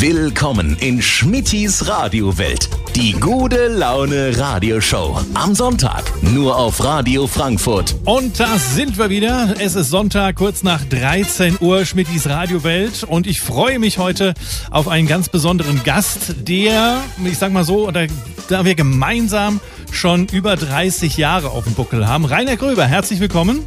[0.00, 2.70] Willkommen in Schmittis Radiowelt.
[2.94, 5.18] Die gute Laune Radioshow.
[5.34, 6.04] Am Sonntag.
[6.22, 7.96] Nur auf Radio Frankfurt.
[8.04, 9.56] Und da sind wir wieder.
[9.58, 13.02] Es ist Sonntag, kurz nach 13 Uhr, Schmittis Radiowelt.
[13.02, 14.34] Und ich freue mich heute
[14.70, 18.06] auf einen ganz besonderen Gast, der, ich sag mal so, oder
[18.48, 19.58] da wir gemeinsam
[19.90, 22.24] schon über 30 Jahre auf dem Buckel haben.
[22.24, 23.64] Rainer Gröber, herzlich willkommen.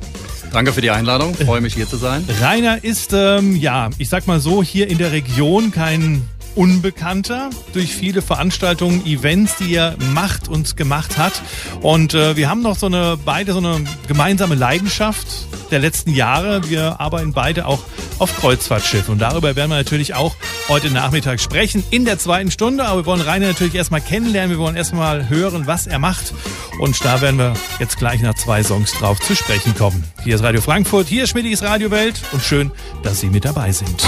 [0.52, 2.26] Danke für die Einladung, freue mich hier zu sein.
[2.42, 7.94] Rainer ist, ähm, ja, ich sag mal so, hier in der Region kein Unbekannter durch
[7.94, 11.34] viele Veranstaltungen, Events, die er macht und gemacht hat.
[11.82, 15.28] Und äh, wir haben noch so eine beide so eine gemeinsame Leidenschaft
[15.72, 16.70] der letzten Jahre.
[16.70, 17.80] Wir arbeiten beide auch
[18.20, 20.36] auf Kreuzfahrtschiffen und darüber werden wir natürlich auch
[20.68, 22.86] heute Nachmittag sprechen in der zweiten Stunde.
[22.86, 24.52] Aber wir wollen Rainer natürlich erstmal kennenlernen.
[24.52, 26.34] Wir wollen erstmal hören, was er macht.
[26.80, 30.04] Und da werden wir jetzt gleich nach zwei Songs drauf zu sprechen kommen.
[30.24, 32.72] Hier ist Radio Frankfurt, hier ist Schmidtis Radiowelt und schön,
[33.04, 34.04] dass Sie mit dabei sind.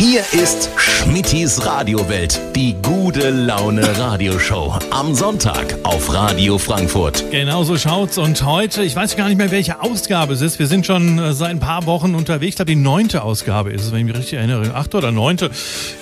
[0.00, 4.78] Hier ist Schmittis Radiowelt, die gute Laune Radioshow.
[4.90, 7.30] Am Sonntag auf Radio Frankfurt.
[7.30, 8.16] Genau so schaut's.
[8.16, 10.58] Und heute, ich weiß gar nicht mehr, welche Ausgabe es ist.
[10.58, 12.52] Wir sind schon äh, seit ein paar Wochen unterwegs.
[12.52, 14.74] Ich glaube, die neunte Ausgabe ist es, wenn ich mich richtig erinnere.
[14.74, 15.50] Achte oder neunte.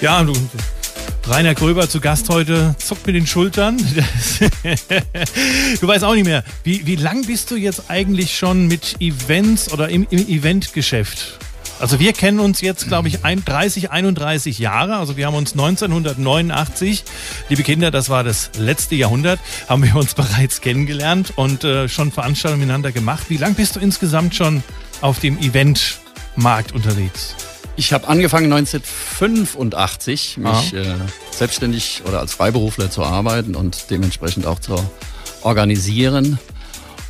[0.01, 0.33] Ja, du,
[1.27, 3.79] Rainer Gröber zu Gast heute, zuckt mit den Schultern.
[5.81, 6.45] du weißt auch nicht mehr.
[6.63, 11.41] Wie, wie lang bist du jetzt eigentlich schon mit Events oder im, im Eventgeschäft?
[11.81, 14.97] Also wir kennen uns jetzt, glaube ich, 30, 31 Jahre.
[14.97, 17.05] Also wir haben uns 1989,
[17.49, 22.11] liebe Kinder, das war das letzte Jahrhundert, haben wir uns bereits kennengelernt und äh, schon
[22.11, 23.27] Veranstaltungen miteinander gemacht.
[23.29, 24.65] Wie lang bist du insgesamt schon
[25.03, 27.37] auf dem Eventmarkt unterwegs?
[27.77, 30.97] Ich habe angefangen 1985, mich äh,
[31.31, 34.75] selbstständig oder als Freiberufler zu arbeiten und dementsprechend auch zu
[35.43, 36.41] organisieren.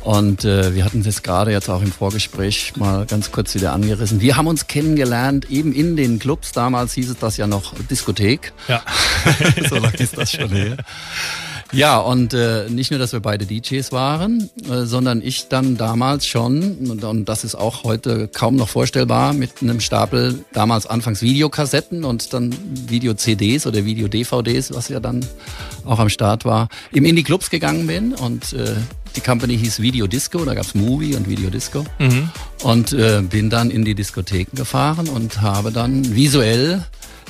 [0.01, 4.21] Und äh, wir hatten das gerade jetzt auch im Vorgespräch mal ganz kurz wieder angerissen.
[4.21, 6.51] Wir haben uns kennengelernt eben in den Clubs.
[6.51, 8.53] Damals hieß es das ja noch Diskothek.
[8.67, 8.81] Ja.
[9.69, 10.77] so lange ist das schon her.
[11.71, 16.25] Ja, und äh, nicht nur, dass wir beide DJs waren, äh, sondern ich dann damals
[16.25, 21.21] schon, und, und das ist auch heute kaum noch vorstellbar, mit einem Stapel damals anfangs
[21.21, 22.55] Videokassetten und dann
[22.87, 25.25] Video-CDs oder Video-DVDs, was ja dann
[25.85, 28.75] auch am Start war, eben in die Clubs gegangen bin und äh,
[29.15, 31.83] die Company hieß Video Disco, da gab's Movie und Video Disco.
[31.97, 32.29] Mhm.
[32.63, 36.83] Und äh, bin dann in die Diskotheken gefahren und habe dann visuell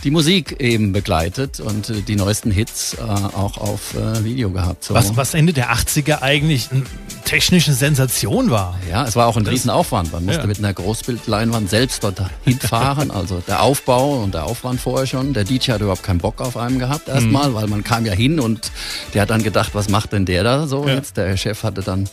[0.03, 4.83] die Musik eben begleitet und äh, die neuesten Hits äh, auch auf äh, Video gehabt.
[4.83, 4.93] So.
[4.93, 6.83] Was, was Ende der 80er eigentlich eine
[7.25, 8.79] technische Sensation war.
[8.89, 10.11] Ja, es war auch ein das, Riesenaufwand.
[10.11, 10.47] Man musste ja.
[10.47, 13.11] mit einer Großbildleinwand selbst dort hinfahren.
[13.11, 15.33] also der Aufbau und der Aufwand vorher schon.
[15.33, 17.53] Der DJ hat überhaupt keinen Bock auf einen gehabt erstmal, mhm.
[17.53, 18.71] weil man kam ja hin und
[19.13, 20.95] der hat dann gedacht, was macht denn der da so ja.
[20.95, 21.17] jetzt?
[21.17, 22.09] Der Chef hatte dann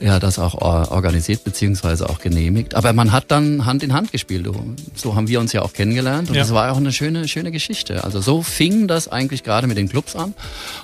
[0.00, 2.74] ja, das auch organisiert beziehungsweise auch genehmigt.
[2.74, 4.48] Aber man hat dann Hand in Hand gespielt.
[4.94, 6.40] So haben wir uns ja auch kennengelernt und ja.
[6.40, 8.02] das war auch eine schöne, schöne Geschichte.
[8.02, 10.34] Also so fing das eigentlich gerade mit den Clubs an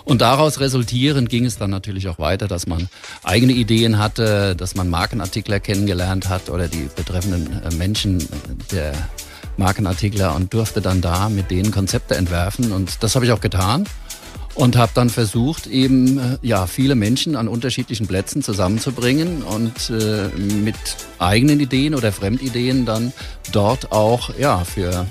[0.05, 2.89] und daraus resultierend ging es dann natürlich auch weiter, dass man
[3.23, 8.27] eigene Ideen hatte, dass man Markenartikler kennengelernt hat oder die betreffenden äh, Menschen
[8.71, 8.93] der
[9.57, 13.87] Markenartikler und durfte dann da mit denen Konzepte entwerfen und das habe ich auch getan
[14.57, 20.29] und habe dann versucht, eben äh, ja viele Menschen an unterschiedlichen Plätzen zusammenzubringen und äh,
[20.37, 20.77] mit
[21.19, 23.13] eigenen Ideen oder Fremdideen dann
[23.53, 25.07] dort auch ja für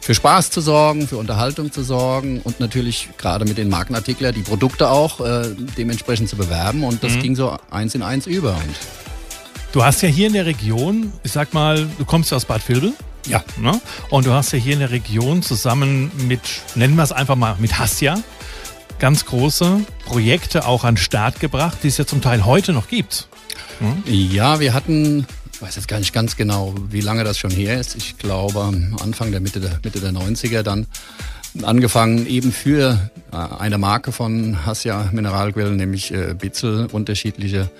[0.00, 4.40] für Spaß zu sorgen, für Unterhaltung zu sorgen und natürlich gerade mit den Markenartiklern die
[4.40, 7.22] Produkte auch äh, dementsprechend zu bewerben und das mhm.
[7.22, 8.52] ging so eins in eins über.
[8.52, 8.76] Und
[9.72, 12.66] du hast ja hier in der Region, ich sag mal, du kommst ja aus Bad
[12.66, 12.94] Vilbel.
[13.26, 13.44] Ja.
[13.58, 13.78] Ne?
[14.08, 16.40] Und du hast ja hier in der Region zusammen mit,
[16.74, 18.18] nennen wir es einfach mal, mit Hassia,
[18.98, 22.88] ganz große Projekte auch an den Start gebracht, die es ja zum Teil heute noch
[22.88, 23.28] gibt.
[23.78, 24.02] Hm?
[24.06, 27.78] Ja, wir hatten, ich weiß jetzt gar nicht ganz genau, wie lange das schon her
[27.78, 27.96] ist.
[27.96, 28.60] Ich glaube,
[29.02, 30.86] Anfang der Mitte der, Mitte der 90er dann
[31.62, 37.70] angefangen eben für äh, eine Marke von Hassia Mineralquellen, nämlich äh, Bitzel, unterschiedliche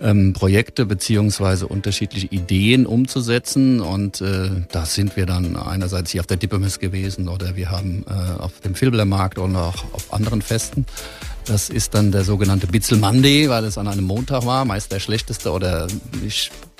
[0.00, 3.80] ähm, Projekte beziehungsweise unterschiedliche Ideen umzusetzen.
[3.80, 8.04] Und äh, da sind wir dann einerseits hier auf der Dippemes gewesen oder wir haben
[8.08, 10.86] äh, auf dem Filblermarkt und auch auf anderen Festen.
[11.44, 15.00] Das ist dann der sogenannte Bitzel Monday, weil es an einem Montag war, meist der
[15.00, 15.88] schlechteste oder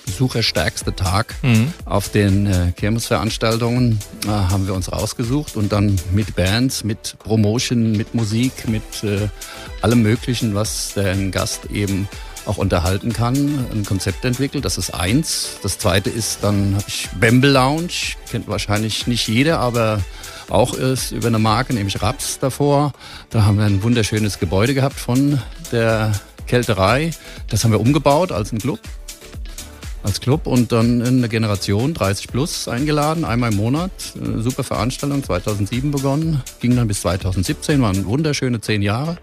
[0.04, 1.72] besucherstärkste Tag mhm.
[1.84, 7.92] auf den äh, Kirmesveranstaltungen äh, haben wir uns rausgesucht und dann mit Bands, mit Promotion,
[7.92, 9.28] mit Musik, mit äh,
[9.80, 12.08] allem Möglichen, was der Gast eben
[12.46, 14.64] auch unterhalten kann, ein Konzept entwickelt.
[14.64, 15.58] Das ist eins.
[15.62, 20.00] Das zweite ist, dann habe ich Bamble Lounge, kennt wahrscheinlich nicht jeder, aber
[20.48, 22.92] auch ist über eine Marke, nämlich Raps davor.
[23.30, 25.40] Da haben wir ein wunderschönes Gebäude gehabt von
[25.70, 26.12] der
[26.46, 27.12] Kälterei.
[27.48, 28.80] Das haben wir umgebaut als ein Club.
[30.02, 33.90] Als Club und dann eine Generation 30 plus eingeladen, einmal im Monat.
[34.16, 39.18] Eine super Veranstaltung, 2007 begonnen, ging dann bis 2017, waren wunderschöne zehn Jahre.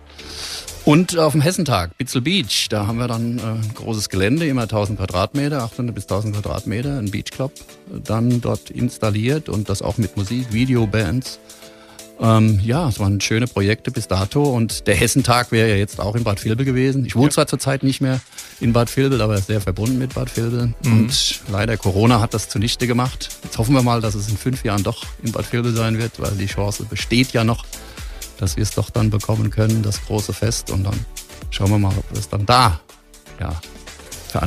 [0.85, 4.63] Und auf dem Hessentag, Bitzel Beach, da haben wir dann äh, ein großes Gelände, immer
[4.63, 7.51] 1000 Quadratmeter, 800 bis 1000 Quadratmeter, ein Beachclub,
[8.03, 11.39] dann dort installiert und das auch mit Musik, Videobands.
[12.21, 16.15] Ähm, ja, es waren schöne Projekte bis dato und der Hessentag wäre ja jetzt auch
[16.15, 17.05] in Bad Vilbel gewesen.
[17.05, 17.31] Ich wohne ja.
[17.31, 18.19] zwar zurzeit nicht mehr
[18.59, 20.91] in Bad Vilbel, aber sehr verbunden mit Bad Vilbel mhm.
[20.91, 23.29] und leider Corona hat das zunichte gemacht.
[23.43, 26.19] Jetzt hoffen wir mal, dass es in fünf Jahren doch in Bad Vilbel sein wird,
[26.19, 27.65] weil die Chance besteht ja noch,
[28.37, 31.05] dass wir es doch dann bekommen können, das große Fest und dann
[31.51, 32.81] schauen wir mal, ob wir es dann da
[33.39, 33.61] ja,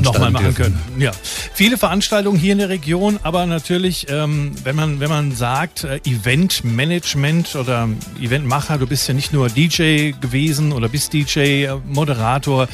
[0.01, 0.63] nochmal machen dürfen.
[0.63, 1.01] können.
[1.01, 1.13] Ja,
[1.55, 6.01] viele Veranstaltungen hier in der Region, aber natürlich, ähm, wenn man wenn man sagt äh,
[6.05, 7.89] Eventmanagement oder
[8.21, 12.69] Eventmacher, du bist ja nicht nur DJ gewesen oder bist DJ, äh, Moderator,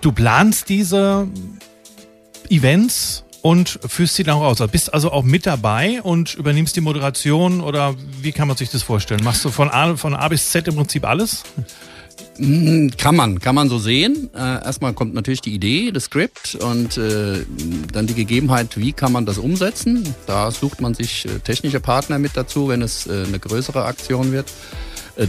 [0.00, 1.28] du planst diese
[2.48, 4.58] Events und führst sie dann auch aus.
[4.70, 8.82] Bist also auch mit dabei und übernimmst die Moderation oder wie kann man sich das
[8.82, 9.22] vorstellen?
[9.22, 11.44] Machst du von A, von A bis Z im Prinzip alles?
[12.38, 14.30] Hm, kann man, kann man so sehen.
[14.32, 17.44] Äh, erstmal kommt natürlich die Idee, das Skript und äh,
[17.92, 20.04] dann die Gegebenheit, wie kann man das umsetzen.
[20.26, 24.52] Da sucht man sich äh, technische Partner mit dazu, wenn es eine größere Aktion wird.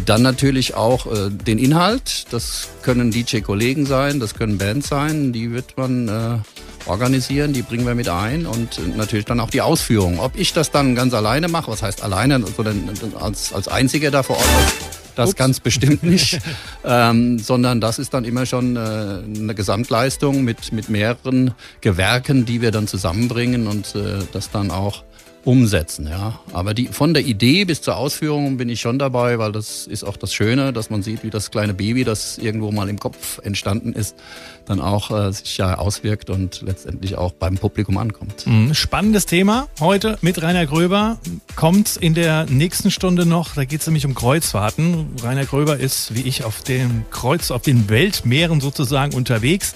[0.06, 2.26] Dann natürlich auch den Inhalt.
[2.30, 5.34] Das können DJ-Kollegen sein, das können Bands sein.
[5.34, 6.44] Die wird man
[6.86, 10.20] organisieren, die bringen wir mit ein und natürlich dann auch die Ausführung.
[10.20, 12.90] Ob ich das dann ganz alleine mache, was heißt alleine, sondern
[13.20, 15.38] als, als Einziger da vor Ort das Ups.
[15.38, 16.40] ganz bestimmt nicht,
[16.86, 22.62] ähm, sondern das ist dann immer schon äh, eine Gesamtleistung mit, mit mehreren Gewerken, die
[22.62, 25.04] wir dann zusammenbringen und äh, das dann auch
[25.50, 26.08] umsetzen.
[26.08, 26.40] Ja.
[26.54, 30.04] Aber die, von der Idee bis zur Ausführung bin ich schon dabei, weil das ist
[30.04, 33.40] auch das Schöne, dass man sieht, wie das kleine Baby, das irgendwo mal im Kopf
[33.44, 34.16] entstanden ist,
[34.68, 38.46] dann auch äh, sich ja auswirkt und letztendlich auch beim Publikum ankommt.
[38.46, 38.76] Mhm.
[38.76, 41.18] Spannendes Thema heute mit Rainer Gröber.
[41.56, 45.08] Kommt in der nächsten Stunde noch, da geht es nämlich um Kreuzfahrten.
[45.24, 49.74] Rainer Gröber ist, wie ich, auf dem Kreuz, auf den Weltmeeren sozusagen unterwegs.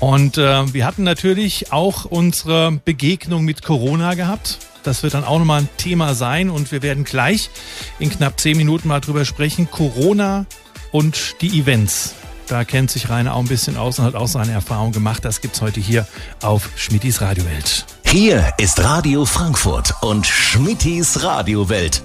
[0.00, 4.58] Und äh, wir hatten natürlich auch unsere Begegnung mit Corona gehabt.
[4.82, 7.50] Das wird dann auch nochmal ein Thema sein und wir werden gleich
[7.98, 9.70] in knapp zehn Minuten mal drüber sprechen.
[9.70, 10.46] Corona
[10.92, 12.14] und die Events.
[12.46, 15.24] Da kennt sich Rainer auch ein bisschen aus und hat auch seine Erfahrung gemacht.
[15.24, 16.06] Das gibt's heute hier
[16.42, 17.84] auf Schmittis Radiowelt.
[18.04, 22.02] Hier ist Radio Frankfurt und Schmittis Radiowelt.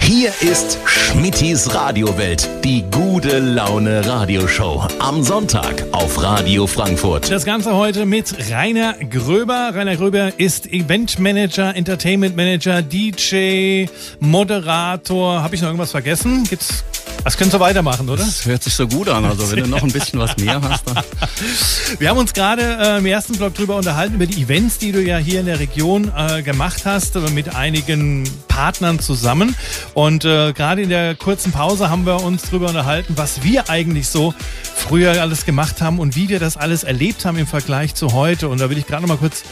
[0.00, 4.86] Hier ist Schmittis Radiowelt, die gute Laune Radioshow.
[4.98, 7.30] Am Sonntag auf Radio Frankfurt.
[7.30, 9.70] Das Ganze heute mit Rainer Gröber.
[9.74, 13.86] Rainer Gröber ist Eventmanager, Entertainment Manager, DJ,
[14.20, 15.42] Moderator.
[15.42, 16.44] Habe ich noch irgendwas vergessen?
[16.44, 16.84] Gibt's
[17.24, 18.22] das können Sie weitermachen, oder?
[18.22, 19.24] Das hört sich so gut an.
[19.24, 21.02] Also wenn du noch ein bisschen was mehr hast, dann.
[21.98, 25.02] Wir haben uns gerade äh, im ersten Blog drüber unterhalten, über die Events, die du
[25.02, 29.56] ja hier in der Region äh, gemacht hast, mit einigen Partnern zusammen.
[29.94, 34.08] Und äh, gerade in der kurzen Pause haben wir uns drüber unterhalten, was wir eigentlich
[34.08, 34.34] so
[34.74, 38.48] früher alles gemacht haben und wie wir das alles erlebt haben im Vergleich zu heute.
[38.48, 39.44] Und da will ich gerade noch mal kurz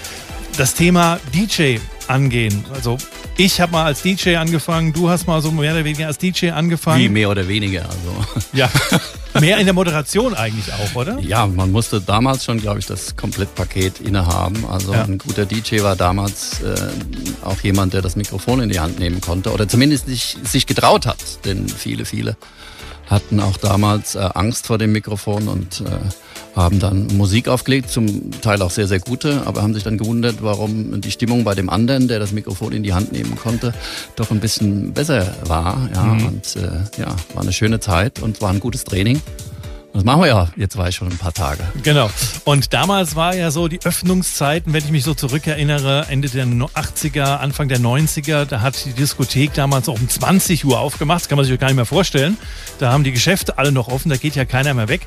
[0.59, 2.65] das Thema DJ angehen.
[2.75, 2.99] Also
[3.37, 6.51] ich habe mal als DJ angefangen, du hast mal so mehr oder weniger als DJ
[6.51, 7.01] angefangen.
[7.01, 8.43] Wie mehr oder weniger, also.
[8.53, 8.71] Ja.
[9.41, 11.19] Mehr in der Moderation eigentlich auch, oder?
[11.21, 14.67] Ja, man musste damals schon, glaube ich, das Komplettpaket innehaben.
[14.67, 15.05] Also ja.
[15.05, 16.75] ein guter DJ war damals äh,
[17.43, 21.07] auch jemand, der das Mikrofon in die Hand nehmen konnte oder zumindest sich, sich getraut
[21.07, 21.47] hat.
[21.47, 22.37] Denn viele, viele
[23.13, 28.31] hatten auch damals äh, Angst vor dem Mikrofon und äh, haben dann Musik aufgelegt, zum
[28.41, 31.71] Teil auch sehr, sehr gute, aber haben sich dann gewundert, warum die Stimmung bei dem
[31.71, 33.73] anderen, der das Mikrofon in die Hand nehmen konnte,
[34.17, 35.89] doch ein bisschen besser war.
[35.95, 36.27] Ja, mhm.
[36.27, 39.21] und äh, ja, war eine schöne Zeit und war ein gutes Training.
[39.95, 41.63] Das machen wir ja jetzt war ich schon ein paar Tage.
[41.83, 42.11] Genau.
[42.45, 47.37] Und damals war ja so die Öffnungszeiten, wenn ich mich so zurückerinnere, Ende der 80er,
[47.39, 51.23] Anfang der 90er, da hat die Diskothek damals auch um 20 Uhr aufgemacht.
[51.23, 52.39] Das kann man sich gar nicht mehr vorstellen.
[52.79, 55.03] Da haben die Geschäfte alle noch offen, da geht ja keiner mehr weg.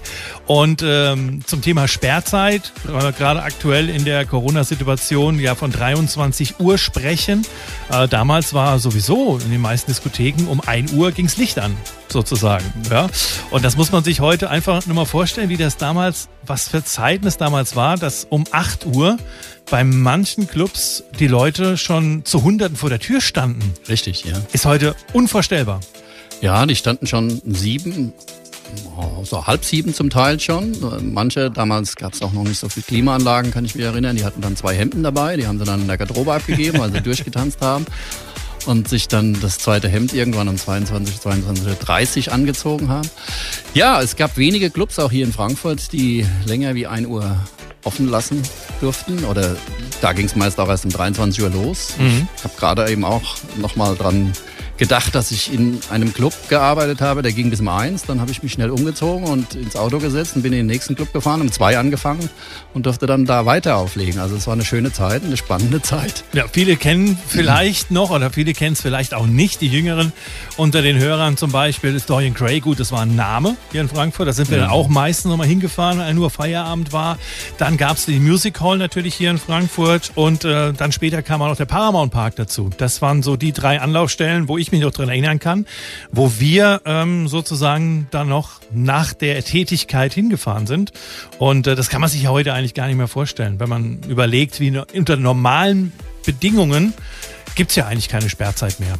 [0.45, 2.71] Und ähm, zum Thema Sperrzeit,
[3.17, 7.45] gerade aktuell in der Corona-Situation ja von 23 Uhr sprechen.
[7.91, 11.75] Äh, damals war sowieso in den meisten Diskotheken um 1 Uhr ging's Licht an
[12.15, 12.65] sozusagen.
[12.89, 13.09] Ja?
[13.51, 16.83] Und das muss man sich heute einfach nur mal vorstellen, wie das damals, was für
[16.83, 19.17] Zeiten es damals war, dass um 8 Uhr
[19.69, 23.73] bei manchen Clubs die Leute schon zu Hunderten vor der Tür standen.
[23.89, 24.37] Richtig, ja.
[24.53, 25.81] Ist heute unvorstellbar.
[26.41, 28.13] Ja, die standen schon sieben,
[28.97, 30.73] oh, so halb sieben zum Teil schon.
[31.13, 34.15] Manche, damals gab es auch noch nicht so viele Klimaanlagen, kann ich mich erinnern.
[34.15, 36.93] Die hatten dann zwei Hemden dabei, die haben sie dann in der Garderobe abgegeben, weil
[36.93, 37.85] sie durchgetanzt haben
[38.65, 43.09] und sich dann das zweite Hemd irgendwann um 22, 22.30 Uhr angezogen haben.
[43.73, 47.37] Ja, es gab wenige Clubs auch hier in Frankfurt, die länger wie 1 Uhr
[47.83, 48.41] offen lassen
[48.81, 49.23] durften.
[49.25, 49.55] Oder
[50.01, 51.93] da ging es meist auch erst um 23 Uhr los.
[51.97, 52.27] Mhm.
[52.37, 54.33] Ich habe gerade eben auch nochmal dran
[54.77, 58.03] gedacht, dass ich in einem Club gearbeitet habe, der ging bis um eins.
[58.03, 60.95] Dann habe ich mich schnell umgezogen und ins Auto gesetzt und bin in den nächsten
[60.95, 62.29] Club gefahren, um zwei angefangen
[62.73, 64.19] und durfte dann da weiter auflegen.
[64.19, 66.23] Also es war eine schöne Zeit, eine spannende Zeit.
[66.33, 70.11] Ja, viele kennen vielleicht noch oder viele kennen es vielleicht auch nicht, die Jüngeren
[70.57, 72.59] unter den Hörern zum Beispiel ist Dorian Gray.
[72.59, 74.27] Gut, das war ein Name hier in Frankfurt.
[74.27, 74.63] Da sind wir ja.
[74.63, 77.17] dann auch meistens nochmal hingefahren, weil nur Feierabend war.
[77.57, 81.41] Dann gab es die Music Hall natürlich hier in Frankfurt und äh, dann später kam
[81.41, 82.69] auch noch der Paramount Park dazu.
[82.77, 85.65] Das waren so die drei Anlaufstellen, wo ich ich mich noch dran erinnern kann,
[86.11, 90.91] wo wir ähm, sozusagen dann noch nach der Tätigkeit hingefahren sind.
[91.39, 93.99] Und äh, das kann man sich ja heute eigentlich gar nicht mehr vorstellen, wenn man
[94.07, 95.93] überlegt, wie unter normalen
[96.25, 96.93] Bedingungen
[97.55, 98.95] gibt es ja eigentlich keine Sperrzeit mehr.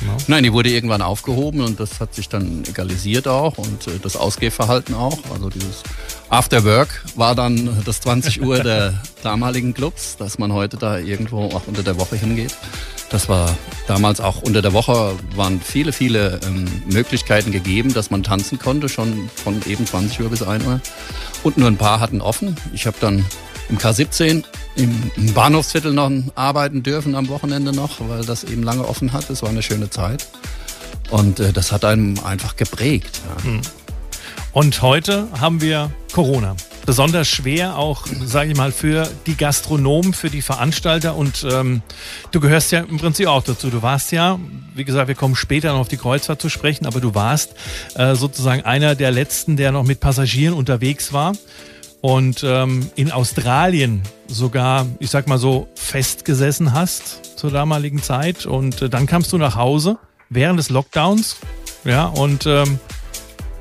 [0.00, 0.16] Genau.
[0.26, 4.16] Nein, die wurde irgendwann aufgehoben und das hat sich dann egalisiert auch und äh, das
[4.16, 5.18] Ausgehverhalten auch.
[5.32, 5.82] Also dieses
[6.28, 11.44] After Work war dann das 20 Uhr der damaligen Clubs, dass man heute da irgendwo
[11.46, 12.56] auch unter der Woche hingeht.
[13.10, 18.24] Das war damals auch unter der Woche, waren viele, viele ähm, Möglichkeiten gegeben, dass man
[18.24, 20.80] tanzen konnte, schon von eben 20 Uhr bis 1 Uhr.
[21.44, 22.56] Und nur ein paar hatten offen.
[22.72, 23.24] Ich habe dann
[23.68, 24.44] im K17
[24.76, 29.30] im Bahnhofsviertel noch arbeiten dürfen am Wochenende noch, weil das eben lange offen hat.
[29.30, 30.26] Das war eine schöne Zeit.
[31.10, 33.20] Und äh, das hat einem einfach geprägt.
[33.38, 33.44] Ja.
[33.44, 33.60] Hm.
[34.52, 36.56] Und heute haben wir Corona.
[36.86, 41.16] Besonders schwer auch, sage ich mal, für die Gastronomen, für die Veranstalter.
[41.16, 41.82] Und ähm,
[42.30, 43.70] du gehörst ja im Prinzip auch dazu.
[43.70, 44.38] Du warst ja,
[44.74, 47.54] wie gesagt, wir kommen später noch auf die Kreuzfahrt zu sprechen, aber du warst
[47.96, 51.32] äh, sozusagen einer der letzten, der noch mit Passagieren unterwegs war
[52.06, 58.46] und ähm, in Australien sogar, ich sag mal so, festgesessen hast zur damaligen Zeit.
[58.46, 59.98] Und äh, dann kamst du nach Hause
[60.28, 61.34] während des Lockdowns,
[61.82, 62.78] ja, und ähm,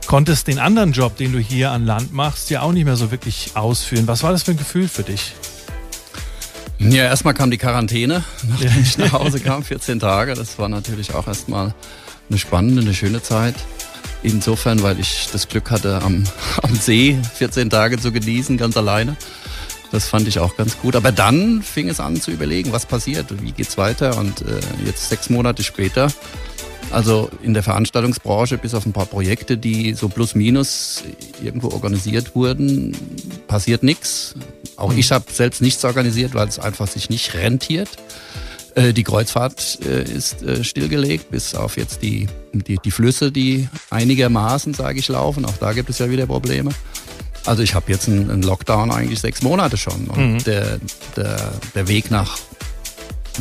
[0.06, 3.10] konntest den anderen Job, den du hier an Land machst, ja auch nicht mehr so
[3.10, 4.08] wirklich ausführen.
[4.08, 5.34] Was war das für ein Gefühl für dich?
[6.78, 10.36] Ja, erstmal kam die Quarantäne, nachdem ich nach Hause kam, 14 Tage.
[10.36, 11.74] Das war natürlich auch erstmal
[12.30, 13.56] eine spannende, eine schöne Zeit.
[14.24, 16.24] Insofern, weil ich das Glück hatte, am,
[16.64, 19.16] am See 14 Tage zu genießen, ganz alleine.
[19.92, 20.96] Das fand ich auch ganz gut.
[20.96, 24.18] Aber dann fing es an zu überlegen, was passiert, wie geht's weiter.
[24.18, 26.10] Und äh, jetzt sechs Monate später
[26.92, 31.04] also in der Veranstaltungsbranche, bis auf ein paar Projekte, die so plus minus
[31.42, 32.96] irgendwo organisiert wurden,
[33.48, 34.36] passiert nichts.
[34.76, 35.00] Auch mhm.
[35.00, 37.90] ich habe selbst nichts organisiert, weil es einfach sich nicht rentiert.
[38.76, 43.68] Äh, die Kreuzfahrt äh, ist äh, stillgelegt, bis auf jetzt die, die, die Flüsse, die
[43.90, 45.46] einigermaßen, sage ich, laufen.
[45.46, 46.72] Auch da gibt es ja wieder Probleme.
[47.46, 50.08] Also ich habe jetzt einen Lockdown eigentlich sechs Monate schon.
[50.08, 50.44] Und mhm.
[50.44, 50.80] der,
[51.16, 52.38] der, der Weg nach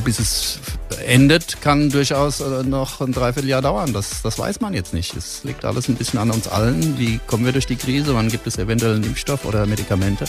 [0.05, 0.59] bis es
[1.07, 3.93] endet, kann durchaus äh, noch ein Dreivierteljahr dauern.
[3.93, 5.17] Das, das weiß man jetzt nicht.
[5.17, 6.99] Es liegt alles ein bisschen an uns allen.
[6.99, 8.14] Wie kommen wir durch die Krise?
[8.14, 10.25] Wann gibt es eventuell einen Impfstoff oder Medikamente?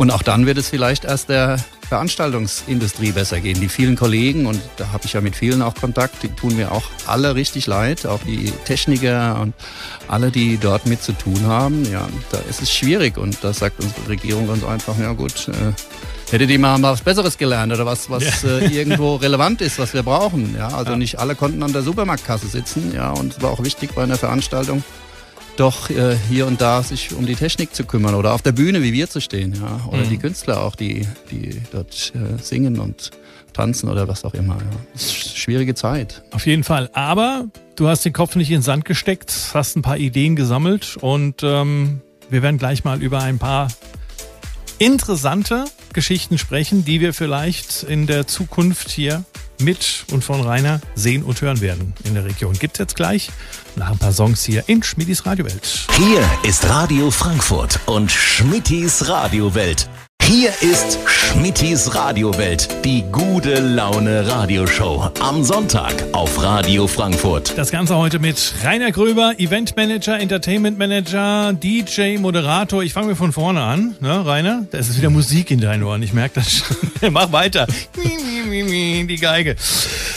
[0.00, 3.60] Und auch dann wird es vielleicht erst der Veranstaltungsindustrie besser gehen.
[3.60, 6.72] Die vielen Kollegen, und da habe ich ja mit vielen auch Kontakt, die tun mir
[6.72, 9.52] auch alle richtig leid, auch die Techniker und
[10.08, 11.84] alle, die dort mit zu tun haben.
[11.92, 15.72] Ja, da ist es schwierig und da sagt unsere Regierung ganz einfach, ja gut, äh,
[16.30, 18.58] Hätte die mal was Besseres gelernt oder was, was ja.
[18.58, 20.54] äh, irgendwo relevant ist, was wir brauchen.
[20.56, 20.96] Ja, also ja.
[20.96, 22.94] nicht alle konnten an der Supermarktkasse sitzen.
[22.94, 24.82] Ja, und es war auch wichtig bei einer Veranstaltung,
[25.56, 28.82] doch äh, hier und da sich um die Technik zu kümmern oder auf der Bühne
[28.82, 29.54] wie wir zu stehen.
[29.54, 30.08] Ja, oder mhm.
[30.08, 33.10] die Künstler auch, die, die dort äh, singen und
[33.52, 34.54] tanzen oder was auch immer.
[34.54, 34.70] Ja.
[34.92, 36.22] Das ist eine schwierige Zeit.
[36.30, 36.90] Auf jeden Fall.
[36.92, 40.96] Aber du hast den Kopf nicht in den Sand gesteckt, hast ein paar Ideen gesammelt
[41.00, 43.68] und ähm, wir werden gleich mal über ein paar
[44.78, 49.24] interessante Geschichten sprechen, die wir vielleicht in der Zukunft hier
[49.60, 52.54] mit und von Rainer sehen und hören werden in der Region.
[52.58, 53.30] Gibt's jetzt gleich
[53.76, 55.86] nach ein paar Songs hier in Schmittis Radiowelt.
[55.96, 59.88] Hier ist Radio Frankfurt und Schmittis Radiowelt.
[60.32, 65.10] Hier ist Schmittis Radiowelt, die gute Laune Radioshow.
[65.18, 67.58] Am Sonntag auf Radio Frankfurt.
[67.58, 72.84] Das Ganze heute mit Rainer Gröber, Eventmanager, Entertainment Manager, DJ, Moderator.
[72.84, 74.68] Ich fange mir von vorne an, ne, Rainer?
[74.70, 76.00] Da ist wieder Musik in deinen Ohren.
[76.04, 76.76] Ich merke das schon.
[77.12, 77.66] Mach weiter.
[77.96, 79.56] Die Geige.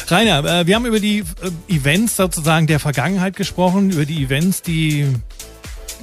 [0.10, 4.62] Rainer, äh, wir haben über die äh, Events sozusagen der Vergangenheit gesprochen, über die Events,
[4.62, 5.08] die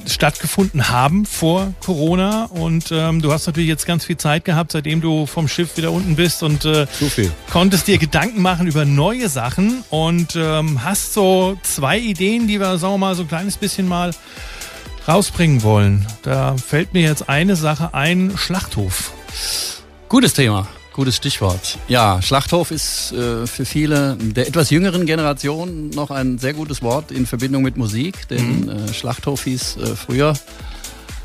[0.07, 2.45] stattgefunden haben vor Corona.
[2.47, 5.93] Und ähm, du hast natürlich jetzt ganz viel Zeit gehabt, seitdem du vom Schiff wieder
[5.93, 6.87] unten bist und äh,
[7.51, 12.79] konntest dir Gedanken machen über neue Sachen und ähm, hast so zwei Ideen, die wir,
[12.79, 14.13] sagen wir mal, so ein kleines bisschen mal
[15.07, 16.07] rausbringen wollen.
[16.23, 19.13] Da fällt mir jetzt eine Sache ein, Schlachthof.
[20.09, 20.69] Gutes Thema.
[20.93, 21.79] Gutes Stichwort.
[21.89, 27.13] Ja, Schlachthof ist äh, für viele der etwas jüngeren Generation noch ein sehr gutes Wort
[27.13, 28.69] in Verbindung mit Musik, denn mhm.
[28.69, 30.35] äh, Schlachthof hieß äh, früher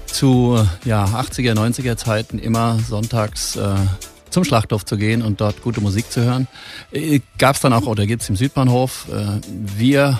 [0.05, 3.75] zu ja, 80er, 90er Zeiten immer sonntags äh,
[4.29, 6.47] zum Schlachthof zu gehen und dort gute Musik zu hören.
[6.91, 9.41] Äh, Gab es dann auch, oder gibt es im Südbahnhof, äh,
[9.77, 10.19] wir,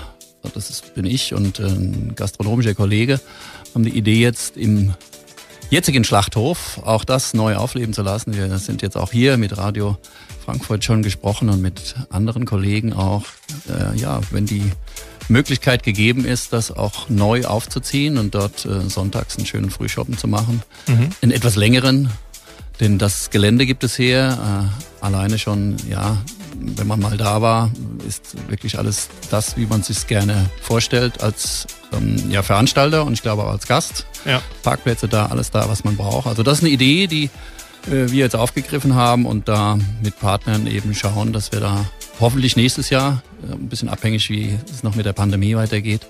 [0.54, 3.22] das ist, bin ich und ein gastronomischer Kollege,
[3.74, 4.94] haben die Idee jetzt im
[5.70, 8.34] jetzigen Schlachthof auch das neu aufleben zu lassen.
[8.34, 9.98] Wir sind jetzt auch hier mit Radio
[10.44, 13.26] Frankfurt schon gesprochen und mit anderen Kollegen auch.
[13.68, 14.72] Äh, ja, wenn die
[15.28, 20.28] Möglichkeit gegeben ist, das auch neu aufzuziehen und dort äh, sonntags einen schönen Frühshoppen zu
[20.28, 20.62] machen.
[20.88, 21.10] Mhm.
[21.22, 22.10] In etwas längeren,
[22.80, 24.70] denn das Gelände gibt es hier.
[25.02, 26.22] Äh, alleine schon, ja,
[26.60, 27.72] wenn man mal da war,
[28.08, 33.22] ist wirklich alles das, wie man sich gerne vorstellt als ähm, ja, Veranstalter und ich
[33.22, 34.06] glaube auch als Gast.
[34.26, 34.42] Ja.
[34.64, 36.28] Parkplätze da, alles da, was man braucht.
[36.28, 37.26] Also das ist eine Idee, die
[37.88, 41.86] äh, wir jetzt aufgegriffen haben und da mit Partnern eben schauen, dass wir da
[42.20, 46.02] hoffentlich nächstes Jahr, äh, ein bisschen abhängig, wie es noch mit der Pandemie weitergeht,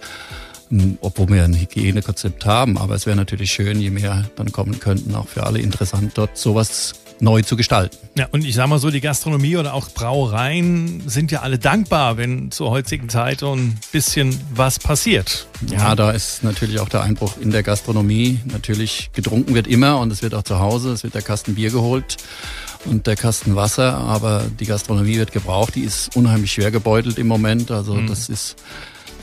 [0.71, 2.77] ähm, obwohl wir ein Hygienekonzept haben.
[2.77, 6.37] Aber es wäre natürlich schön, je mehr dann kommen könnten, auch für alle interessant, dort
[6.37, 7.97] sowas neu zu gestalten.
[8.17, 12.17] Ja, und ich sage mal so, die Gastronomie oder auch Brauereien sind ja alle dankbar,
[12.17, 15.47] wenn zur heutigen Zeit so ein bisschen was passiert.
[15.69, 18.39] Ja, da ist natürlich auch der Einbruch in der Gastronomie.
[18.45, 21.71] Natürlich getrunken wird immer und es wird auch zu Hause, es wird der Kasten Bier
[21.71, 22.17] geholt
[22.85, 27.27] und der Kasten Wasser, aber die Gastronomie wird gebraucht, die ist unheimlich schwer gebeutelt im
[27.27, 27.71] Moment.
[27.71, 28.07] Also mhm.
[28.07, 28.55] das ist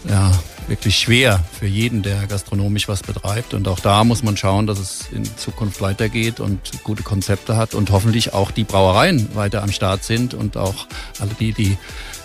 [0.08, 0.32] ja,
[0.68, 3.54] wirklich schwer für jeden, der gastronomisch was betreibt.
[3.54, 7.74] Und auch da muss man schauen, dass es in Zukunft weitergeht und gute Konzepte hat
[7.74, 10.86] und hoffentlich auch die Brauereien weiter am Start sind und auch
[11.20, 11.76] alle die, die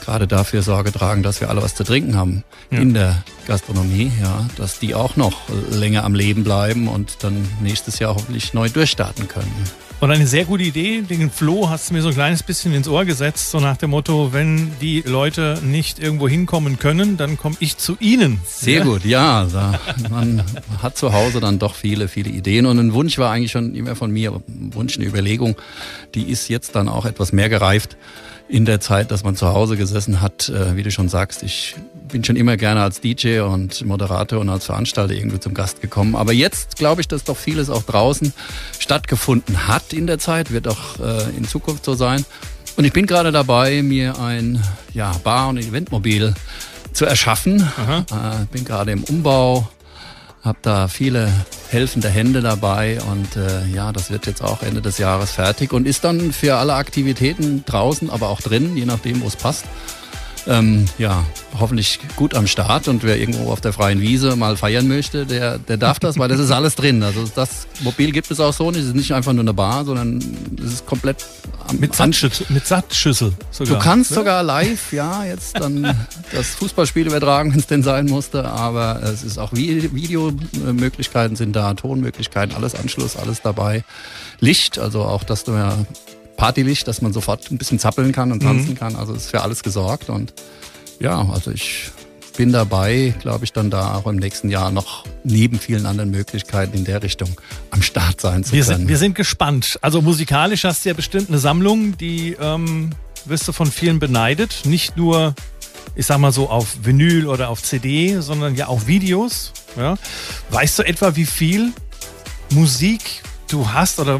[0.05, 2.79] gerade dafür Sorge tragen, dass wir alle was zu trinken haben ja.
[2.79, 7.99] in der Gastronomie, ja, dass die auch noch länger am Leben bleiben und dann nächstes
[7.99, 9.51] Jahr hoffentlich neu durchstarten können.
[9.99, 12.87] Und eine sehr gute Idee, den Flo hast du mir so ein kleines bisschen ins
[12.87, 17.55] Ohr gesetzt, so nach dem Motto, wenn die Leute nicht irgendwo hinkommen können, dann komme
[17.59, 18.39] ich zu ihnen.
[18.45, 18.83] Sehr ja?
[18.83, 19.47] gut, ja.
[20.11, 20.43] Man
[20.83, 22.67] hat zu Hause dann doch viele, viele Ideen.
[22.67, 25.55] Und ein Wunsch war eigentlich schon immer von mir, ein Wunsch, eine Überlegung,
[26.13, 27.97] die ist jetzt dann auch etwas mehr gereift
[28.49, 31.75] in der Zeit, dass man zu Hause gesessen hat, äh, wie du schon sagst, ich
[32.07, 36.15] bin schon immer gerne als DJ und Moderator und als Veranstalter irgendwie zum Gast gekommen.
[36.15, 38.33] Aber jetzt glaube ich, dass doch vieles auch draußen
[38.79, 42.25] stattgefunden hat in der Zeit, wird auch äh, in Zukunft so sein.
[42.77, 46.33] Und ich bin gerade dabei, mir ein ja, Bar- und Eventmobil
[46.93, 47.61] zu erschaffen.
[47.61, 49.67] Äh, bin gerade im Umbau,
[50.43, 51.33] habe da viele
[51.69, 55.87] helfende Hände dabei und äh, ja, das wird jetzt auch Ende des Jahres fertig und
[55.87, 59.65] ist dann für alle Aktivitäten draußen, aber auch drin, je nachdem, wo es passt
[60.47, 61.25] ähm, ja,
[61.59, 65.57] hoffentlich gut am Start und wer irgendwo auf der freien Wiese mal feiern möchte, der,
[65.57, 67.03] der darf das, weil das ist alles drin.
[67.03, 68.81] Also das Mobil gibt es auch so nicht.
[68.81, 70.23] Es ist nicht einfach nur eine Bar, sondern
[70.63, 71.25] es ist komplett
[71.67, 73.77] am mit, Sattschüssel, mit Sattschüssel sogar.
[73.77, 74.15] Du kannst ne?
[74.15, 75.83] sogar live, ja, jetzt dann
[76.31, 81.73] das Fußballspiel übertragen, wenn es denn sein musste, aber es ist auch Videomöglichkeiten sind da,
[81.73, 83.83] Tonmöglichkeiten, alles Anschluss, alles dabei.
[84.39, 85.77] Licht, also auch, dass du ja
[86.37, 88.75] Partylicht, dass man sofort ein bisschen zappeln kann und tanzen mhm.
[88.75, 88.95] kann.
[88.95, 90.33] Also ist für alles gesorgt und
[90.99, 91.91] ja, also ich
[92.37, 96.77] bin dabei, glaube ich, dann da auch im nächsten Jahr noch neben vielen anderen Möglichkeiten
[96.77, 97.29] in der Richtung
[97.71, 98.77] am Start sein zu wir können.
[98.77, 99.79] Sind, wir sind gespannt.
[99.81, 102.91] Also musikalisch hast du ja bestimmt eine Sammlung, die ähm,
[103.25, 104.61] wirst du von vielen beneidet.
[104.65, 105.33] Nicht nur,
[105.95, 109.51] ich sag mal so, auf Vinyl oder auf CD, sondern ja auch Videos.
[109.75, 109.97] Ja.
[110.51, 111.73] Weißt du etwa, wie viel
[112.51, 114.19] Musik du hast oder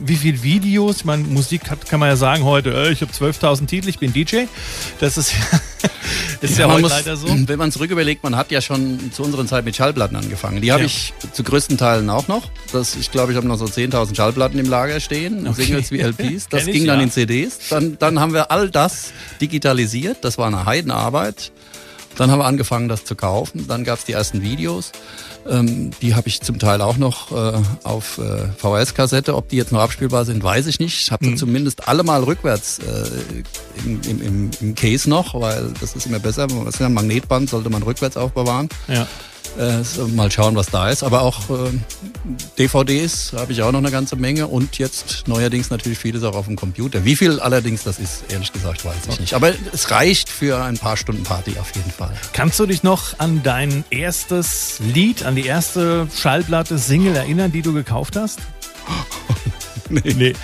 [0.00, 0.98] wie viele Videos?
[0.98, 3.98] Ich meine, Musik hat, kann man ja sagen heute, äh, ich habe 12.000 Titel, ich
[3.98, 4.44] bin DJ.
[4.98, 5.32] Das ist,
[6.40, 7.28] ist ja, ja heute muss, leider so.
[7.46, 10.60] Wenn man zurück überlegt, man hat ja schon zu unserer Zeit mit Schallplatten angefangen.
[10.60, 10.86] Die habe ja.
[10.86, 12.50] ich zu größten Teilen auch noch.
[12.72, 15.64] Das, ich glaube, ich habe noch so 10.000 Schallplatten im Lager stehen, okay.
[15.64, 16.48] Singles wie LPs.
[16.50, 17.04] Das ging ich, dann ja.
[17.04, 17.58] in CDs.
[17.68, 20.24] Dann, dann haben wir all das digitalisiert.
[20.24, 21.52] Das war eine Heidenarbeit.
[22.16, 23.66] Dann haben wir angefangen, das zu kaufen.
[23.66, 24.92] Dann gab es die ersten Videos.
[25.48, 29.34] Ähm, die habe ich zum Teil auch noch äh, auf äh, VHS-Kassette.
[29.34, 31.00] Ob die jetzt noch abspielbar sind, weiß ich nicht.
[31.00, 31.36] Ich habe mhm.
[31.36, 36.18] zumindest alle mal rückwärts äh, im, im, im, im Case noch, weil das ist immer
[36.18, 36.46] besser.
[36.46, 38.68] Das ist ja ein Magnetband, sollte man rückwärts aufbewahren.
[38.88, 39.06] Ja.
[39.58, 39.82] Äh,
[40.14, 41.02] mal schauen, was da ist.
[41.02, 41.70] Aber auch äh,
[42.58, 46.46] DVDs habe ich auch noch eine ganze Menge und jetzt neuerdings natürlich vieles auch auf
[46.46, 47.04] dem Computer.
[47.04, 49.34] Wie viel allerdings das ist, ehrlich gesagt, weiß ich nicht.
[49.34, 52.12] Aber es reicht für ein paar Stunden Party auf jeden Fall.
[52.32, 57.62] Kannst du dich noch an dein erstes Lied, an die erste Schallplatte, Single erinnern, die
[57.62, 58.38] du gekauft hast?
[59.90, 60.00] nee.
[60.16, 60.34] nee.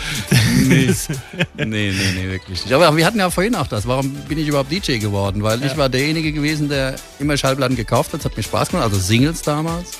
[0.68, 0.94] nee,
[1.56, 2.72] nee, nee, nee, wirklich nicht.
[2.72, 3.86] Aber wir hatten ja vorhin auch das.
[3.86, 5.42] Warum bin ich überhaupt DJ geworden?
[5.42, 5.66] Weil ja.
[5.66, 8.20] ich war derjenige gewesen, der immer Schallplatten gekauft hat.
[8.20, 8.84] Das hat mir Spaß gemacht.
[8.84, 9.92] Also Singles damals.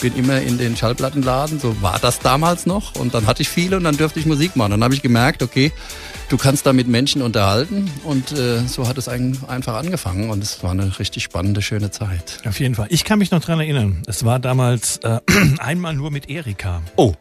[0.00, 1.60] Bin immer in den Schallplattenladen.
[1.60, 2.94] So war das damals noch.
[2.94, 4.70] Und dann hatte ich viele und dann dürfte ich Musik machen.
[4.70, 5.70] Dann habe ich gemerkt, okay,
[6.30, 7.90] du kannst da mit Menschen unterhalten.
[8.04, 10.30] Und äh, so hat es einfach angefangen.
[10.30, 12.40] Und es war eine richtig spannende, schöne Zeit.
[12.46, 12.86] Auf jeden Fall.
[12.88, 14.02] Ich kann mich noch dran erinnern.
[14.06, 15.20] Es war damals äh,
[15.58, 16.82] einmal nur mit Erika.
[16.96, 17.14] Oh.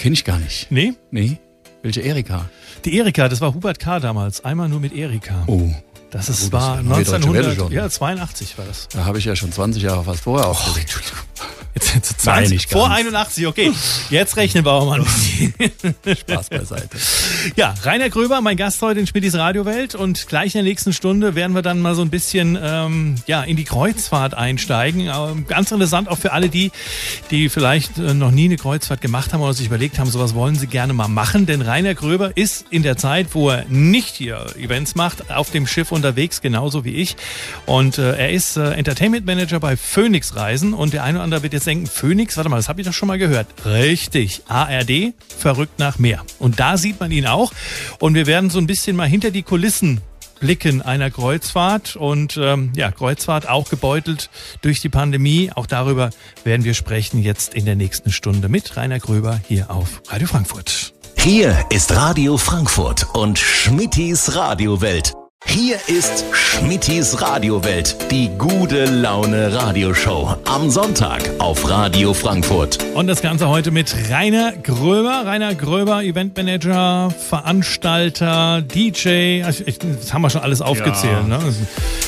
[0.00, 0.02] Ja.
[0.02, 0.70] Kenne ich gar nicht.
[0.70, 0.94] Nee?
[1.10, 1.38] Nee.
[1.82, 2.48] Welche Erika?
[2.86, 4.00] Die Erika, das war Hubert K.
[4.00, 4.42] damals.
[4.42, 5.44] Einmal nur mit Erika.
[5.46, 5.70] Oh.
[6.10, 8.88] Das ist, ja, war 1982 war das.
[8.88, 11.00] Da habe ich ja schon 20 Jahre fast vorher oh, aufgelegt.
[11.74, 13.72] Jetzt, jetzt 20, Nein, nicht vor 81, okay.
[14.10, 15.04] Jetzt rechnen wir auch mal.
[16.16, 16.98] Spaß beiseite.
[17.56, 21.34] Ja, Rainer Gröber, mein Gast heute in Schmidtis Radiowelt und gleich in der nächsten Stunde
[21.34, 25.02] werden wir dann mal so ein bisschen ähm, ja, in die Kreuzfahrt einsteigen.
[25.02, 26.70] Ähm, ganz interessant auch für alle die,
[27.30, 30.56] die vielleicht äh, noch nie eine Kreuzfahrt gemacht haben oder sich überlegt haben, sowas wollen
[30.56, 31.46] sie gerne mal machen.
[31.46, 35.66] Denn Rainer Gröber ist in der Zeit, wo er nicht hier Events macht, auf dem
[35.66, 37.16] Schiff unterwegs, genauso wie ich.
[37.66, 41.42] Und äh, er ist äh, Entertainment Manager bei Phoenix Reisen und der eine oder andere
[41.42, 43.46] wird jetzt denken, Phoenix, warte mal, das habe ich doch schon mal gehört.
[43.64, 46.24] Richtig, ARD, verrückt nach mehr.
[46.38, 47.52] Und da sieht man ihn auch.
[47.98, 50.00] Und wir werden so ein bisschen mal hinter die Kulissen
[50.40, 54.30] blicken einer Kreuzfahrt und ähm, ja, Kreuzfahrt auch gebeutelt
[54.62, 55.50] durch die Pandemie.
[55.54, 56.10] Auch darüber
[56.44, 60.94] werden wir sprechen jetzt in der nächsten Stunde mit Rainer Gröber hier auf Radio Frankfurt.
[61.16, 65.12] Hier ist Radio Frankfurt und Schmittis Radiowelt.
[65.46, 70.36] Hier ist Schmittis Radiowelt, die gute Laune Radioshow.
[70.44, 72.78] Am Sonntag auf Radio Frankfurt.
[72.94, 75.22] Und das Ganze heute mit Rainer Gröber.
[75.24, 79.42] Rainer Gröber, Eventmanager, Veranstalter, DJ.
[79.42, 81.26] Also das haben wir schon alles aufgezählt.
[81.28, 81.38] Ja.
[81.38, 81.54] Ne?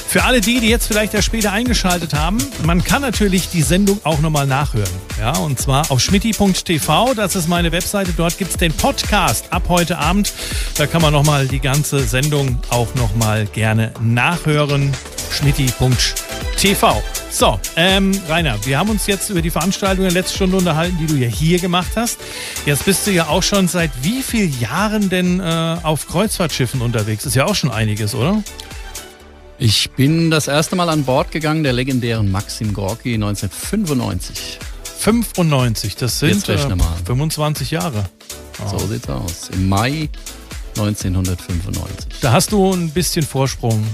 [0.06, 3.98] Für alle die, die jetzt vielleicht erst später eingeschaltet haben, man kann natürlich die Sendung
[4.04, 4.90] auch nochmal nachhören.
[5.18, 7.14] Ja, und zwar auf schmitti.tv.
[7.14, 8.12] Das ist meine Webseite.
[8.16, 10.32] Dort gibt es den Podcast ab heute Abend.
[10.76, 14.92] Da kann man nochmal die ganze Sendung auch nochmal mal gerne nachhören.
[15.30, 17.02] schmitti.tv.
[17.30, 20.98] So, ähm, Rainer, wir haben uns jetzt über die Veranstaltung in der letzten Stunde unterhalten,
[21.00, 22.18] die du ja hier gemacht hast.
[22.66, 27.24] Jetzt bist du ja auch schon seit wie vielen Jahren denn äh, auf Kreuzfahrtschiffen unterwegs?
[27.24, 28.42] Ist ja auch schon einiges, oder?
[29.58, 34.58] Ich bin das erste Mal an Bord gegangen der legendären Maxim Gorki 1995.
[35.02, 38.08] 95, das sind äh, 25 Jahre.
[38.64, 38.78] Oh.
[38.78, 39.50] So sieht's aus.
[39.52, 40.08] Im Mai
[40.76, 42.20] 1995.
[42.20, 43.84] Da hast du ein bisschen Vorsprung,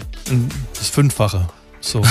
[0.78, 1.48] das Fünffache.
[1.80, 2.02] So.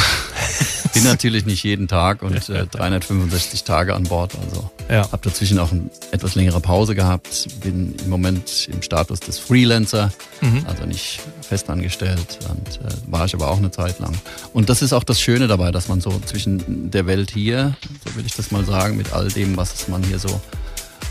[0.96, 4.34] Bin natürlich nicht jeden Tag und äh, 365 Tage an Bord.
[4.44, 5.12] Also ja.
[5.12, 7.48] habe dazwischen auch eine etwas längere Pause gehabt.
[7.62, 10.66] Bin im Moment im Status des Freelancer, mhm.
[10.68, 12.40] also nicht festangestellt.
[12.50, 14.14] Und äh, war ich aber auch eine Zeit lang.
[14.54, 18.16] Und das ist auch das Schöne dabei, dass man so zwischen der Welt hier, so
[18.16, 20.42] will ich das mal sagen, mit all dem, was man hier so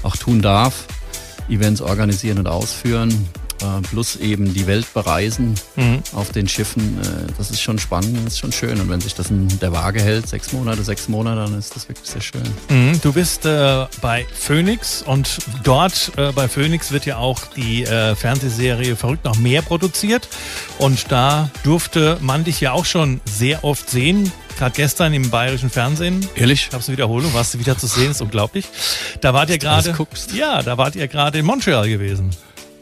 [0.02, 0.86] auch tun darf,
[1.48, 3.28] Events organisieren und ausführen,
[3.90, 6.02] plus eben die Welt bereisen mhm.
[6.12, 6.98] auf den Schiffen.
[7.00, 8.80] Äh, das ist schon spannend, das ist schon schön.
[8.80, 11.88] Und wenn sich das in der Waage hält, sechs Monate, sechs Monate, dann ist das
[11.88, 12.42] wirklich sehr schön.
[12.68, 13.00] Mhm.
[13.02, 18.14] Du bist äh, bei Phoenix und dort äh, bei Phoenix wird ja auch die äh,
[18.14, 20.28] Fernsehserie Verrückt noch mehr produziert.
[20.78, 25.70] Und da durfte man dich ja auch schon sehr oft sehen gerade gestern im bayerischen
[25.70, 26.26] Fernsehen.
[26.34, 26.70] Ehrlich?
[26.70, 28.66] Gab es eine Wiederholung, warst du wieder zu sehen, ist unglaublich.
[29.20, 29.94] Da wart ihr gerade.
[30.34, 32.30] Ja, da wart ihr gerade in Montreal gewesen.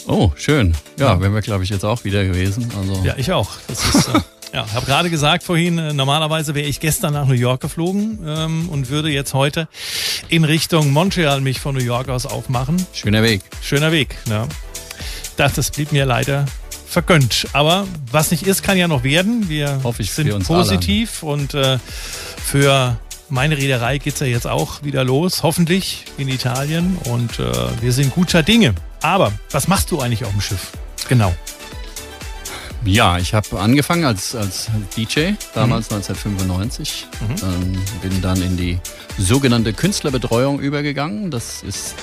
[0.06, 0.74] Oh, schön.
[0.98, 2.70] Ja, wären wir, glaube ich, jetzt auch wieder gewesen.
[2.78, 3.02] Also.
[3.04, 3.50] Ja, ich auch.
[3.68, 4.20] Das ist, äh,
[4.52, 8.68] ja, habe gerade gesagt vorhin, äh, normalerweise wäre ich gestern nach New York geflogen ähm,
[8.68, 9.66] und würde jetzt heute
[10.28, 12.84] in Richtung Montreal mich von New York aus aufmachen.
[12.92, 13.42] Schöner Weg.
[13.62, 14.46] Schöner Weg, ne?
[15.36, 16.46] Das, das blieb mir leider
[16.86, 17.48] vergönnt.
[17.52, 19.48] Aber was nicht ist, kann ja noch werden.
[19.48, 21.78] Wir Hoffe ich sind positiv und äh,
[22.44, 22.96] für
[23.28, 26.96] meine Reederei geht es ja jetzt auch wieder los, hoffentlich in Italien.
[27.04, 28.74] Und äh, wir sind guter Dinge.
[29.04, 30.72] Aber was machst du eigentlich auf dem Schiff?
[31.10, 31.34] Genau.
[32.86, 35.96] Ja, ich habe angefangen als, als DJ, damals mhm.
[35.96, 37.06] 1995.
[37.20, 37.34] Mhm.
[37.42, 38.78] Ähm, bin dann in die
[39.18, 41.30] sogenannte Künstlerbetreuung übergegangen.
[41.30, 41.94] Das ist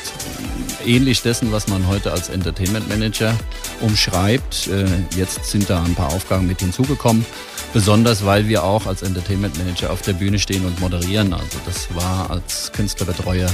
[0.86, 3.36] ähnlich dessen, was man heute als Entertainment Manager
[3.80, 4.68] umschreibt.
[4.68, 4.86] Äh,
[5.18, 7.26] jetzt sind da ein paar Aufgaben mit hinzugekommen.
[7.74, 11.34] Besonders, weil wir auch als Entertainment Manager auf der Bühne stehen und moderieren.
[11.34, 13.50] Also das war als Künstlerbetreuer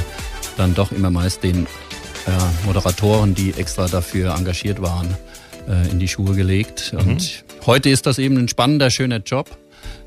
[0.57, 1.65] dann doch immer meist den
[2.65, 5.15] Moderatoren, die extra dafür engagiert waren,
[5.67, 6.93] äh, in die Schuhe gelegt.
[6.93, 6.99] Mhm.
[6.99, 9.57] Und heute ist das eben ein spannender, schöner Job.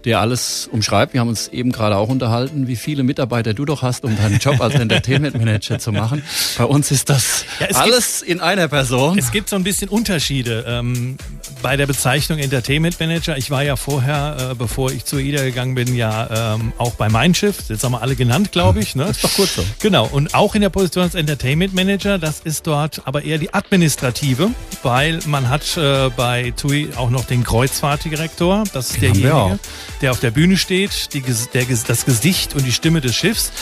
[0.04, 1.12] Der alles umschreibt.
[1.12, 4.38] Wir haben uns eben gerade auch unterhalten, wie viele Mitarbeiter du doch hast, um deinen
[4.38, 6.22] Job als Entertainment Manager zu machen.
[6.56, 9.18] Bei uns ist das ja, alles gibt, in einer Person.
[9.18, 11.16] Es gibt so ein bisschen Unterschiede ähm,
[11.62, 13.36] bei der Bezeichnung Entertainment Manager.
[13.36, 17.08] Ich war ja vorher, äh, bevor ich zu IDA gegangen bin, ja ähm, auch bei
[17.08, 17.56] Mein Schiff.
[17.68, 18.94] Jetzt haben wir alle genannt, glaube ich.
[18.94, 19.04] Ne?
[19.04, 19.64] Das ist doch kurz so.
[19.80, 20.06] Genau.
[20.06, 24.50] Und auch in der Position als Entertainment Manager, das ist dort aber eher die administrative,
[24.82, 28.64] weil man hat äh, bei TUI auch noch den Kreuzfahrtdirektor.
[28.72, 29.58] Das ist derjenige,
[30.00, 33.52] der auf der Bühne steht, die, der, das Gesicht und die Stimme des Schiffs.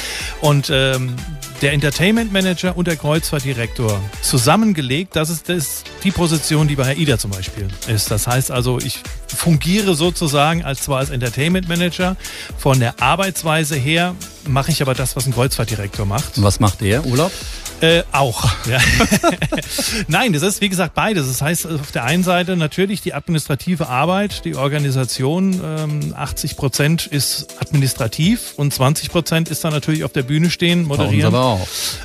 [0.41, 1.17] Und ähm,
[1.63, 6.97] der Entertainment Manager und der Kreuzfahrtdirektor zusammengelegt, das ist, das ist die Position, die bei
[6.97, 8.11] AIDA zum Beispiel ist.
[8.11, 12.17] Das heißt also, ich fungiere sozusagen als zwar als Entertainment Manager,
[12.57, 14.15] von der Arbeitsweise her
[14.47, 16.39] mache ich aber das, was ein Kreuzfahrtdirektor macht.
[16.39, 17.05] Und was macht der?
[17.05, 17.33] Urlaub?
[17.81, 18.45] Äh, auch.
[18.67, 18.79] Ja.
[20.09, 21.29] Nein, das ist wie gesagt beides.
[21.29, 25.61] Das heißt auf der einen Seite natürlich die administrative Arbeit, die Organisation.
[25.65, 30.87] Ähm, 80 Prozent ist administrativ und 20 Prozent ist dann natürlich auf der Bühne stehen,
[30.87, 31.33] moderieren.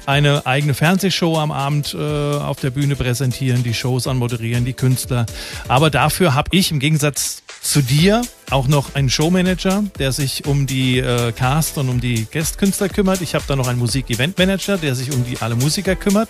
[0.06, 5.26] Eine eigene Fernsehshow am Abend äh, auf der Bühne präsentieren, die Shows anmoderieren, die Künstler.
[5.68, 10.68] Aber dafür habe ich im Gegensatz zu dir auch noch einen Showmanager, der sich um
[10.68, 13.22] die äh, Cast und um die Gastkünstler kümmert.
[13.22, 16.30] Ich habe da noch einen Musik-Event-Manager, der sich um die alle Musiker kümmert.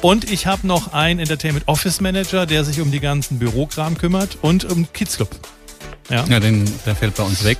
[0.00, 4.38] Und ich habe noch einen Entertainment Office Manager, der sich um die ganzen Bürokram kümmert
[4.42, 5.30] und um Kids Club.
[6.10, 7.58] Ja, ja den, der fällt bei uns weg.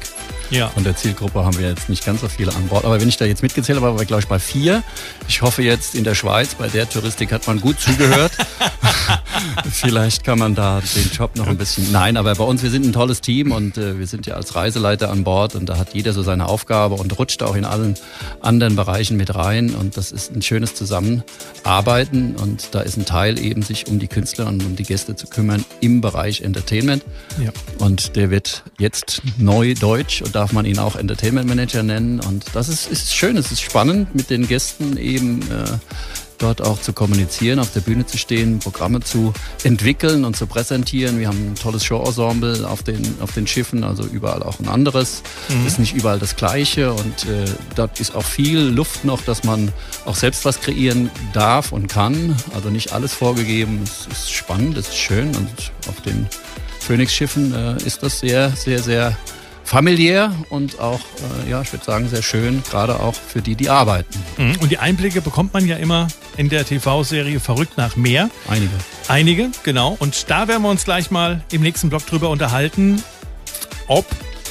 [0.51, 0.69] Ja.
[0.69, 2.85] Von der Zielgruppe haben wir jetzt nicht ganz so viele an Bord.
[2.85, 4.83] Aber wenn ich da jetzt mitgezählt habe, war wir, glaube ich, bei vier.
[5.27, 8.33] Ich hoffe jetzt in der Schweiz, bei der Touristik hat man gut zugehört.
[9.73, 11.91] Vielleicht kann man da den Job noch ein bisschen.
[11.91, 14.55] Nein, aber bei uns, wir sind ein tolles Team und äh, wir sind ja als
[14.55, 17.95] Reiseleiter an Bord und da hat jeder so seine Aufgabe und rutscht auch in allen
[18.41, 19.75] anderen Bereichen mit rein.
[19.75, 24.09] Und das ist ein schönes Zusammenarbeiten und da ist ein Teil eben, sich um die
[24.09, 27.05] Künstler und um die Gäste zu kümmern im Bereich Entertainment.
[27.43, 27.51] Ja.
[27.79, 32.19] Und der wird jetzt neu deutsch und da darf man ihn auch Entertainment Manager nennen.
[32.19, 35.79] Und das ist, ist schön, es ist spannend, mit den Gästen eben äh,
[36.43, 41.19] dort auch zu kommunizieren, auf der Bühne zu stehen, Programme zu entwickeln und zu präsentieren.
[41.19, 45.23] Wir haben ein tolles Showensemble auf den, auf den Schiffen, also überall auch ein anderes.
[45.49, 45.67] Mhm.
[45.67, 47.45] Ist nicht überall das Gleiche und äh,
[47.77, 49.73] dort ist auch viel Luft noch, dass man
[50.05, 52.37] auch selbst was kreieren darf und kann.
[52.55, 53.81] Also nicht alles vorgegeben.
[53.85, 56.27] Es ist spannend, es ist schön und auf den
[56.81, 59.17] Phoenix-Schiffen äh, ist das sehr, sehr, sehr
[59.73, 61.01] familiär und auch,
[61.47, 64.23] äh, ja, ich würde sagen, sehr schön, gerade auch für die, die arbeiten.
[64.37, 64.57] Mhm.
[64.61, 68.29] Und die Einblicke bekommt man ja immer in der TV-Serie Verrückt nach mehr.
[68.49, 68.73] Einige.
[69.09, 69.97] Einige, genau.
[69.99, 73.03] Und da werden wir uns gleich mal im nächsten Blog drüber unterhalten,
[73.89, 74.05] ob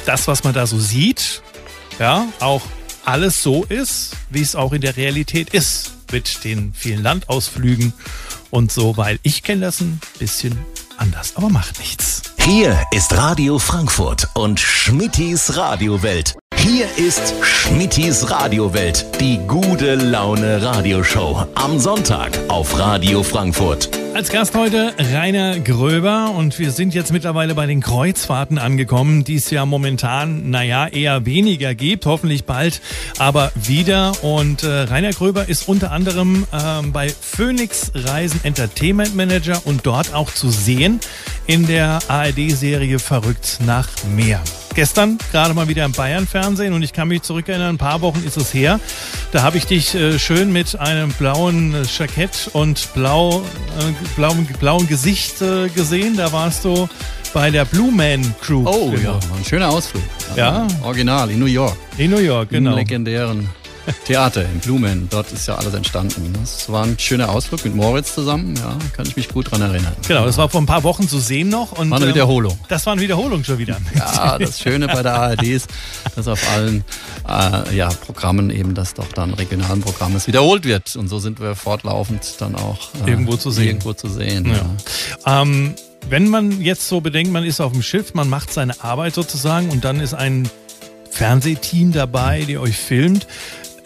[0.07, 1.43] das, was man da so sieht,
[1.99, 2.63] ja, auch
[3.05, 7.93] alles so ist, wie es auch in der Realität ist, mit den vielen Landausflügen
[8.49, 10.57] und so, weil ich kenne das ein bisschen
[10.97, 12.30] anders, aber macht nichts.
[12.43, 16.40] Hier ist Radio Frankfurt und Schmittis Radiowelt.
[16.63, 23.89] Hier ist Schmittis Radiowelt, die gute Laune Radioshow am Sonntag auf Radio Frankfurt.
[24.13, 29.37] Als Gast heute Rainer Gröber und wir sind jetzt mittlerweile bei den Kreuzfahrten angekommen, die
[29.37, 32.79] es ja momentan, naja, eher weniger gibt, hoffentlich bald,
[33.17, 34.23] aber wieder.
[34.23, 40.13] Und äh, Rainer Gröber ist unter anderem äh, bei Phoenix Reisen Entertainment Manager und dort
[40.13, 40.99] auch zu sehen
[41.47, 44.43] in der ARD-Serie Verrückt nach Meer
[44.73, 48.37] gestern gerade mal wieder im Bayern-Fernsehen und ich kann mich zurückerinnern, ein paar Wochen ist
[48.37, 48.79] es her.
[49.31, 54.47] Da habe ich dich äh, schön mit einem blauen äh, Jackett und blau, äh, blauen,
[54.59, 56.17] blauen Gesicht äh, gesehen.
[56.17, 56.87] Da warst du
[57.33, 58.63] bei der Blue Man Crew.
[58.65, 59.13] Oh genau.
[59.13, 60.03] ja, ein schöner Ausflug.
[60.35, 60.67] Ja.
[60.83, 61.77] Original in New York.
[61.97, 62.71] In New York, genau.
[62.71, 63.49] Im legendären
[64.05, 65.07] Theater in Blumen.
[65.09, 66.33] Dort ist ja alles entstanden.
[66.39, 68.55] Das war ein schöner Ausflug mit Moritz zusammen.
[68.55, 69.93] Ja, kann ich mich gut dran erinnern.
[70.07, 71.71] Genau, das war vor ein paar Wochen zu sehen noch.
[71.73, 72.57] Und, war eine ähm, Wiederholung.
[72.67, 73.77] Das war eine Wiederholung schon wieder.
[73.95, 75.69] Ja, das Schöne bei der ARD ist,
[76.15, 76.83] dass auf allen
[77.27, 80.95] äh, ja, Programmen eben das doch dann regionalen Programmes wiederholt wird.
[80.95, 83.67] Und so sind wir fortlaufend dann auch äh, irgendwo zu sehen.
[83.67, 84.61] Irgendwo zu sehen ja.
[85.25, 85.41] Ja.
[85.41, 85.75] Ähm,
[86.09, 89.69] wenn man jetzt so bedenkt, man ist auf dem Schiff, man macht seine Arbeit sozusagen
[89.69, 90.49] und dann ist ein
[91.11, 93.27] Fernsehteam dabei, die euch filmt.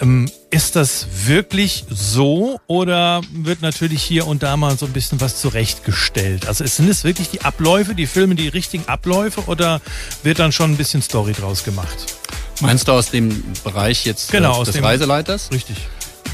[0.01, 5.21] Ähm, ist das wirklich so oder wird natürlich hier und da mal so ein bisschen
[5.21, 6.47] was zurechtgestellt?
[6.47, 9.81] Also sind es wirklich die Abläufe, die Filme, die richtigen Abläufe oder
[10.23, 12.15] wird dann schon ein bisschen Story draus gemacht?
[12.61, 15.51] Meinst du aus dem Bereich jetzt genau, äh, aus des dem, Reiseleiters?
[15.51, 15.77] Richtig.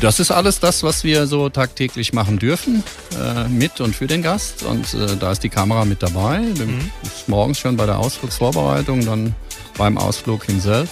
[0.01, 2.83] Das ist alles das, was wir so tagtäglich machen dürfen,
[3.19, 4.63] äh, mit und für den Gast.
[4.63, 6.39] Und äh, da ist die Kamera mit dabei.
[6.39, 6.89] Mhm.
[7.27, 9.35] Morgens schon bei der Ausflugsvorbereitung, dann
[9.77, 10.89] beim Ausflug himself.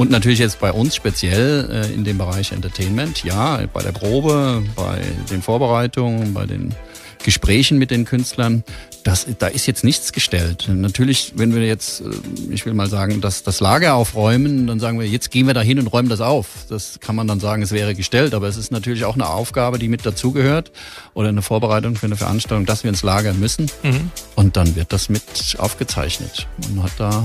[0.00, 4.62] Und natürlich jetzt bei uns speziell äh, in dem Bereich Entertainment, ja, bei der Probe,
[4.74, 4.98] bei
[5.30, 6.74] den Vorbereitungen, bei den
[7.22, 8.64] Gesprächen mit den Künstlern,
[9.04, 10.70] Das, da ist jetzt nichts gestellt.
[10.72, 12.04] Natürlich, wenn wir jetzt, äh,
[12.50, 15.60] ich will mal sagen, das, das Lager aufräumen, dann sagen wir, jetzt gehen wir da
[15.60, 16.46] hin und räumen das auf.
[16.70, 19.78] Das kann man dann sagen, es wäre gestellt, aber es ist natürlich auch eine Aufgabe,
[19.78, 20.72] die mit dazugehört
[21.12, 23.70] oder eine Vorbereitung für eine Veranstaltung, dass wir ins Lager müssen.
[23.82, 24.10] Mhm.
[24.34, 26.46] Und dann wird das mit aufgezeichnet.
[26.74, 27.22] Man hat da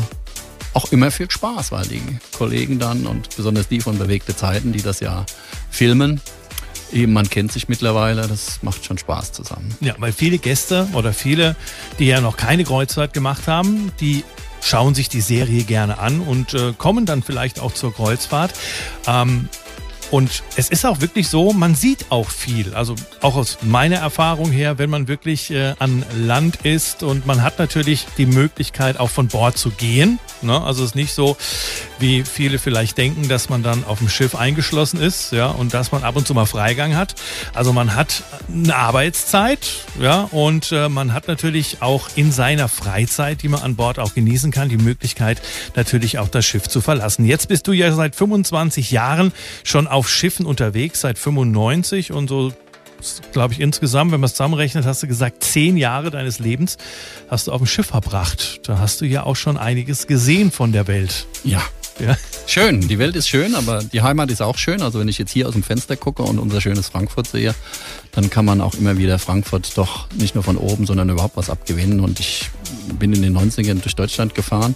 [0.75, 2.01] auch immer viel Spaß, weil die
[2.37, 5.25] Kollegen dann und besonders die von Bewegte Zeiten, die das ja
[5.71, 6.21] filmen,
[6.91, 9.73] eben man kennt sich mittlerweile, das macht schon Spaß zusammen.
[9.79, 11.55] Ja, weil viele Gäste oder viele,
[11.99, 14.23] die ja noch keine Kreuzfahrt gemacht haben, die
[14.61, 18.53] schauen sich die Serie gerne an und äh, kommen dann vielleicht auch zur Kreuzfahrt.
[19.07, 19.47] Ähm,
[20.15, 22.73] und es ist auch wirklich so, man sieht auch viel.
[22.73, 27.43] Also auch aus meiner Erfahrung her, wenn man wirklich äh, an Land ist und man
[27.43, 30.17] hat natürlich die Möglichkeit auch von Bord zu gehen.
[30.41, 30.57] Ne?
[30.61, 31.35] Also es ist nicht so,
[31.99, 35.91] wie viele vielleicht denken, dass man dann auf dem Schiff eingeschlossen ist, ja, und dass
[35.91, 37.15] man ab und zu mal Freigang hat.
[37.53, 39.67] Also man hat eine Arbeitszeit,
[39.99, 44.13] ja, und äh, man hat natürlich auch in seiner Freizeit, die man an Bord auch
[44.13, 45.41] genießen kann, die Möglichkeit
[45.75, 47.25] natürlich auch das Schiff zu verlassen.
[47.25, 52.53] Jetzt bist du ja seit 25 Jahren schon auf Schiffen unterwegs, seit 95 und so
[53.31, 56.77] glaube ich, insgesamt, wenn man es zusammenrechnet, hast du gesagt, zehn Jahre deines Lebens
[57.29, 58.61] hast du auf dem Schiff verbracht.
[58.63, 61.27] Da hast du ja auch schon einiges gesehen von der Welt.
[61.43, 61.61] Ja.
[61.99, 62.17] ja.
[62.47, 64.81] Schön, die Welt ist schön, aber die Heimat ist auch schön.
[64.81, 67.53] Also wenn ich jetzt hier aus dem Fenster gucke und unser schönes Frankfurt sehe,
[68.11, 71.49] dann kann man auch immer wieder Frankfurt doch nicht nur von oben, sondern überhaupt was
[71.49, 71.99] abgewinnen.
[71.99, 72.49] Und ich
[72.99, 74.75] bin in den 90ern durch Deutschland gefahren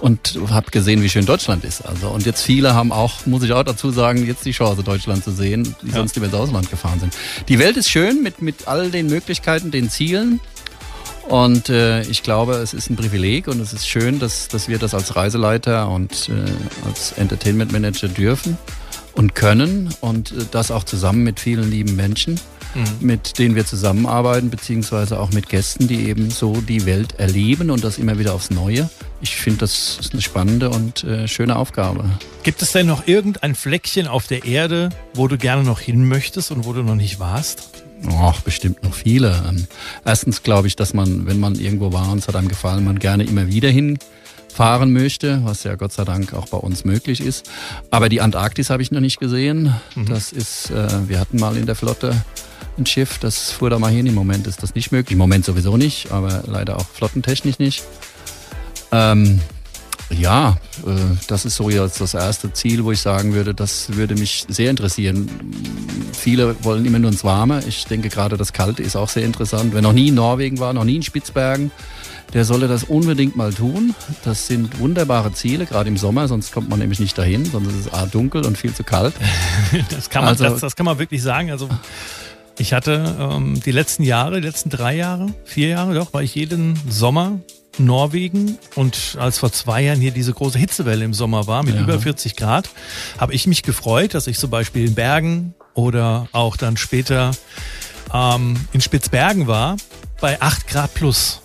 [0.00, 1.82] und habe gesehen, wie schön Deutschland ist.
[1.82, 5.24] Also und jetzt viele haben auch, muss ich auch dazu sagen, jetzt die Chance, Deutschland
[5.24, 5.94] zu sehen, die ja.
[5.94, 7.16] sonst über ins Ausland gefahren sind.
[7.48, 10.40] Die Welt ist schön mit mit all den Möglichkeiten, den Zielen.
[11.28, 14.78] Und äh, ich glaube, es ist ein Privileg und es ist schön, dass, dass wir
[14.78, 18.56] das als Reiseleiter und äh, als Entertainment Manager dürfen
[19.12, 22.40] und können und äh, das auch zusammen mit vielen lieben Menschen
[22.74, 23.06] mhm.
[23.06, 27.84] mit denen wir zusammenarbeiten, beziehungsweise auch mit Gästen, die eben so die Welt erleben und
[27.84, 28.88] das immer wieder aufs Neue.
[29.20, 32.04] Ich finde, das ist eine spannende und äh, schöne Aufgabe.
[32.42, 36.50] Gibt es denn noch irgendein Fleckchen auf der Erde, wo du gerne noch hin möchtest
[36.50, 37.68] und wo du noch nicht warst?
[38.06, 39.42] Ach, bestimmt noch viele.
[39.48, 39.66] Ähm,
[40.04, 42.98] erstens glaube ich, dass man, wenn man irgendwo war und es hat einem gefallen, man
[42.98, 43.98] gerne immer wieder hin
[44.58, 47.48] fahren möchte, was ja Gott sei Dank auch bei uns möglich ist.
[47.90, 49.74] Aber die Antarktis habe ich noch nicht gesehen.
[49.94, 50.06] Mhm.
[50.06, 52.12] Das ist, äh, wir hatten mal in der Flotte
[52.78, 54.06] ein Schiff, das fuhr da mal hin.
[54.06, 55.12] Im Moment ist das nicht möglich.
[55.12, 57.84] Im Moment sowieso nicht, aber leider auch flottentechnisch nicht.
[58.92, 59.40] Ähm,
[60.10, 60.90] ja, äh,
[61.26, 64.70] das ist so jetzt das erste Ziel, wo ich sagen würde, das würde mich sehr
[64.70, 65.28] interessieren.
[66.12, 67.62] Viele wollen immer nur ins Warme.
[67.66, 69.74] Ich denke gerade das Kalte ist auch sehr interessant.
[69.74, 71.70] Wer noch nie in Norwegen war, noch nie in Spitzbergen,
[72.32, 73.94] der solle das unbedingt mal tun.
[74.24, 77.86] Das sind wunderbare Ziele, gerade im Sommer, sonst kommt man nämlich nicht dahin, sonst ist
[77.86, 79.14] es A dunkel und viel zu kalt.
[79.90, 81.50] das, kann man, also, das, das kann man wirklich sagen.
[81.50, 81.68] Also
[82.58, 86.34] ich hatte ähm, die letzten Jahre, die letzten drei Jahre, vier Jahre doch, war ich
[86.34, 87.38] jeden Sommer
[87.78, 91.82] Norwegen und als vor zwei Jahren hier diese große Hitzewelle im Sommer war mit ja.
[91.82, 92.68] über 40 Grad,
[93.18, 97.30] habe ich mich gefreut, dass ich zum Beispiel in Bergen oder auch dann später
[98.12, 99.76] ähm, in Spitzbergen war
[100.20, 101.42] bei 8 Grad plus.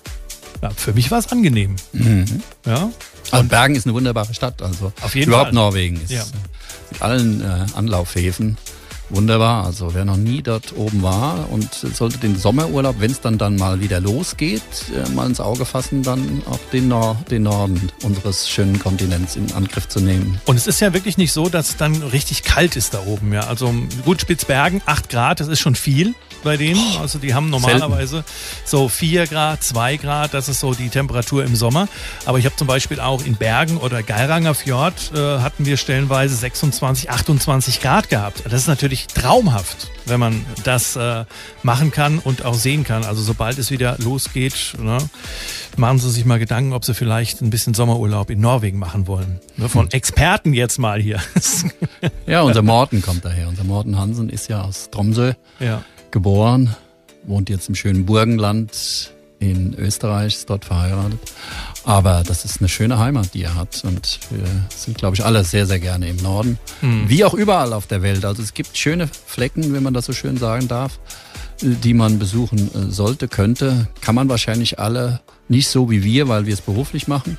[0.62, 1.76] Ja, für mich war es angenehm.
[1.92, 2.26] Mhm.
[2.66, 2.90] Ja.
[3.30, 5.54] Also Bergen ist eine wunderbare Stadt, also auf jeden überhaupt Fall.
[5.54, 6.24] Norwegen ist ja.
[6.92, 8.58] mit allen äh, Anlaufhäfen
[9.10, 9.66] Wunderbar.
[9.66, 13.56] Also wer noch nie dort oben war und sollte den Sommerurlaub, wenn es dann dann
[13.56, 14.62] mal wieder losgeht,
[14.96, 19.52] äh, mal ins Auge fassen, dann auch den, Nor den Norden unseres schönen Kontinents in
[19.54, 20.40] Angriff zu nehmen.
[20.46, 23.34] Und es ist ja wirklich nicht so, dass es dann richtig kalt ist da oben.
[23.34, 23.74] Ja, also
[24.06, 26.82] gut Spitzbergen, 8 Grad, das ist schon viel bei denen.
[27.00, 28.30] Also die haben normalerweise Selten.
[28.66, 31.88] so 4 Grad, 2 Grad, das ist so die Temperatur im Sommer.
[32.26, 36.36] Aber ich habe zum Beispiel auch in Bergen oder Geiranger Fjord äh, hatten wir stellenweise
[36.36, 38.44] 26, 28 Grad gehabt.
[38.46, 41.26] Das ist natürlich traumhaft, wenn man das äh,
[41.64, 43.04] machen kann und auch sehen kann.
[43.04, 44.98] Also sobald es wieder losgeht, ne,
[45.78, 49.40] machen Sie sich mal Gedanken, ob Sie vielleicht ein bisschen Sommerurlaub in Norwegen machen wollen.
[49.58, 51.20] Ne, von Experten jetzt mal hier.
[52.26, 53.48] ja, unser Morten kommt daher.
[53.48, 55.34] Unser Morten Hansen ist ja aus Tromsø.
[55.60, 56.74] Ja geboren,
[57.26, 61.20] wohnt jetzt im schönen Burgenland in Österreich, ist dort verheiratet.
[61.84, 63.84] Aber das ist eine schöne Heimat, die er hat.
[63.84, 66.58] Und wir sind, glaube ich, alle sehr, sehr gerne im Norden.
[66.82, 67.10] Mhm.
[67.10, 68.24] Wie auch überall auf der Welt.
[68.24, 71.00] Also es gibt schöne Flecken, wenn man das so schön sagen darf,
[71.62, 73.90] die man besuchen äh, sollte, könnte.
[74.00, 77.38] Kann man wahrscheinlich alle nicht so wie wir, weil wir es beruflich machen.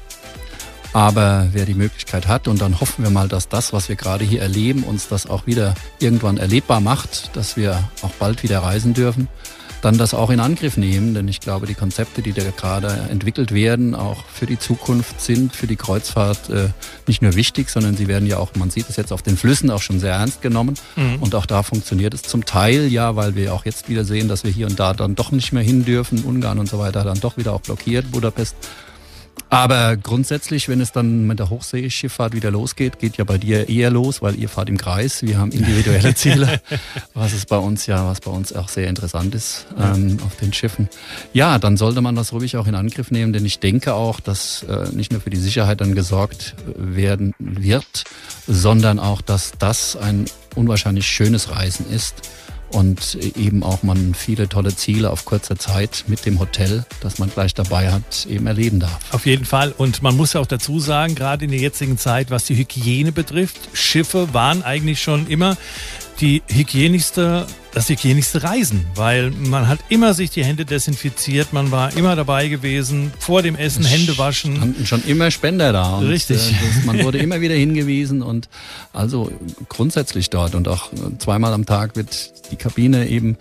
[0.94, 4.24] Aber wer die Möglichkeit hat, und dann hoffen wir mal, dass das, was wir gerade
[4.24, 8.94] hier erleben, uns das auch wieder irgendwann erlebbar macht, dass wir auch bald wieder reisen
[8.94, 9.28] dürfen,
[9.85, 13.52] dann das auch in Angriff nehmen, denn ich glaube, die Konzepte, die da gerade entwickelt
[13.52, 16.68] werden, auch für die Zukunft sind für die Kreuzfahrt äh,
[17.07, 19.70] nicht nur wichtig, sondern sie werden ja auch, man sieht es jetzt auf den Flüssen,
[19.70, 20.76] auch schon sehr ernst genommen.
[20.96, 21.16] Mhm.
[21.20, 24.44] Und auch da funktioniert es zum Teil ja, weil wir auch jetzt wieder sehen, dass
[24.44, 27.20] wir hier und da dann doch nicht mehr hin dürfen, Ungarn und so weiter dann
[27.20, 28.54] doch wieder auch blockiert, Budapest.
[29.50, 33.90] Aber grundsätzlich, wenn es dann mit der Hochseeschifffahrt wieder losgeht, geht ja bei dir eher
[33.90, 35.22] los, weil ihr fahrt im Kreis.
[35.22, 36.60] Wir haben individuelle Ziele,
[37.14, 40.52] was ist bei uns ja, was bei uns auch sehr interessant ist ähm, auf den
[40.52, 40.88] Schiffen.
[41.32, 44.64] Ja, dann sollte man das ruhig auch in Angriff nehmen, denn ich denke auch, dass
[44.64, 48.04] äh, nicht nur für die Sicherheit dann gesorgt werden wird,
[48.48, 50.24] sondern auch, dass das ein
[50.56, 52.22] unwahrscheinlich schönes Reisen ist
[52.75, 57.31] und eben auch man viele tolle Ziele auf kurzer Zeit mit dem Hotel, das man
[57.31, 58.98] gleich dabei hat, eben erleben darf.
[59.12, 59.72] Auf jeden Fall.
[59.77, 63.12] Und man muss ja auch dazu sagen, gerade in der jetzigen Zeit, was die Hygiene
[63.12, 65.56] betrifft, Schiffe waren eigentlich schon immer
[66.20, 71.94] die hygienischste das hygienischste Reisen, weil man hat immer sich die Hände desinfiziert, man war
[71.96, 74.56] immer dabei gewesen, vor dem Essen Hände waschen.
[74.56, 75.98] Standen schon immer Spender da.
[75.98, 76.52] Richtig.
[76.52, 78.48] Äh, das, man wurde immer wieder hingewiesen und
[78.92, 79.31] also
[79.68, 83.37] grundsätzlich dort und auch zweimal am Tag wird die Kabine eben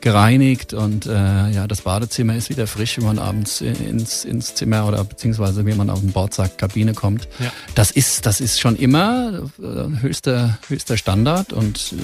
[0.00, 1.10] gereinigt und äh,
[1.50, 5.74] ja, das Badezimmer ist wieder frisch, wenn man abends ins, ins Zimmer oder beziehungsweise wie
[5.74, 7.28] man auf den Bord sagt, Kabine kommt.
[7.38, 7.52] Ja.
[7.74, 11.94] Das ist, das ist schon immer äh, höchster, höchster Standard und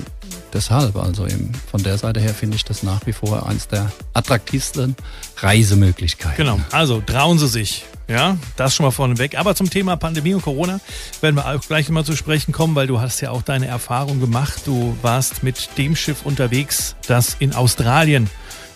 [0.53, 3.91] deshalb, also eben von der Seite her finde ich das nach wie vor eines der
[4.13, 4.95] attraktivsten
[5.39, 6.37] Reisemöglichkeiten.
[6.37, 7.85] Genau, also trauen Sie sich.
[8.07, 9.37] Ja, das schon mal vorneweg.
[9.37, 10.79] Aber zum Thema Pandemie und Corona
[11.21, 14.21] werden wir auch gleich mal zu sprechen kommen, weil du hast ja auch deine Erfahrung
[14.21, 14.63] gemacht.
[14.67, 18.31] Du warst mit dem Schiff unterwegs, das in Australien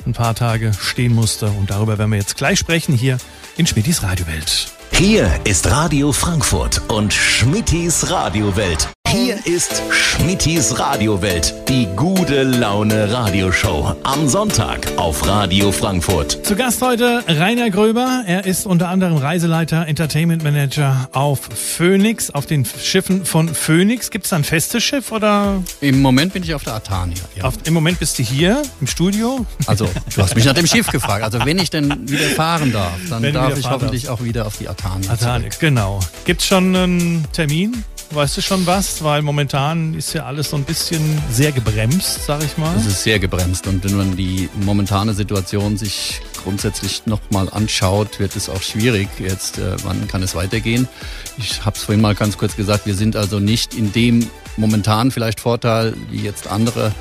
[0.05, 1.47] ein paar Tage stehen musste.
[1.51, 3.19] Und darüber werden wir jetzt gleich sprechen hier
[3.57, 4.73] in Schmittis Radiowelt.
[4.91, 8.89] Hier ist Radio Frankfurt und Schmittis Radiowelt.
[9.11, 13.97] Hier ist Schmittis Radiowelt, die gute Laune Radioshow.
[14.05, 16.45] Am Sonntag auf Radio Frankfurt.
[16.45, 18.25] Zu Gast heute Rainer Gröber.
[18.27, 24.11] Er ist unter anderem Reiseleiter, Entertainment Manager auf Phoenix, auf den Schiffen von Phoenix.
[24.11, 25.63] Gibt es da ein festes Schiff oder?
[25.81, 27.17] Im Moment bin ich auf der Atania.
[27.35, 27.45] Ja.
[27.45, 29.47] Auf, Im Moment bist du hier im Studio.
[29.67, 31.25] Also, du hast mich nach dem Schiff gefragt.
[31.25, 34.21] Also, wenn ich denn wieder fahren darf, dann wenn darf ich hoffentlich darf.
[34.21, 35.11] auch wieder auf die Atania.
[35.11, 35.99] Atania, genau.
[36.27, 37.85] Gibt es schon einen Termin?
[38.11, 39.05] Weißt du schon was?
[39.05, 42.75] Weil momentan ist ja alles so ein bisschen sehr gebremst, sag ich mal.
[42.77, 48.35] Es ist sehr gebremst und wenn man die momentane Situation sich grundsätzlich nochmal anschaut, wird
[48.35, 49.09] es auch schwierig.
[49.19, 50.89] Jetzt, äh, wann kann es weitergehen?
[51.37, 55.11] Ich habe es vorhin mal ganz kurz gesagt, wir sind also nicht in dem momentan
[55.11, 56.93] vielleicht Vorteil wie jetzt andere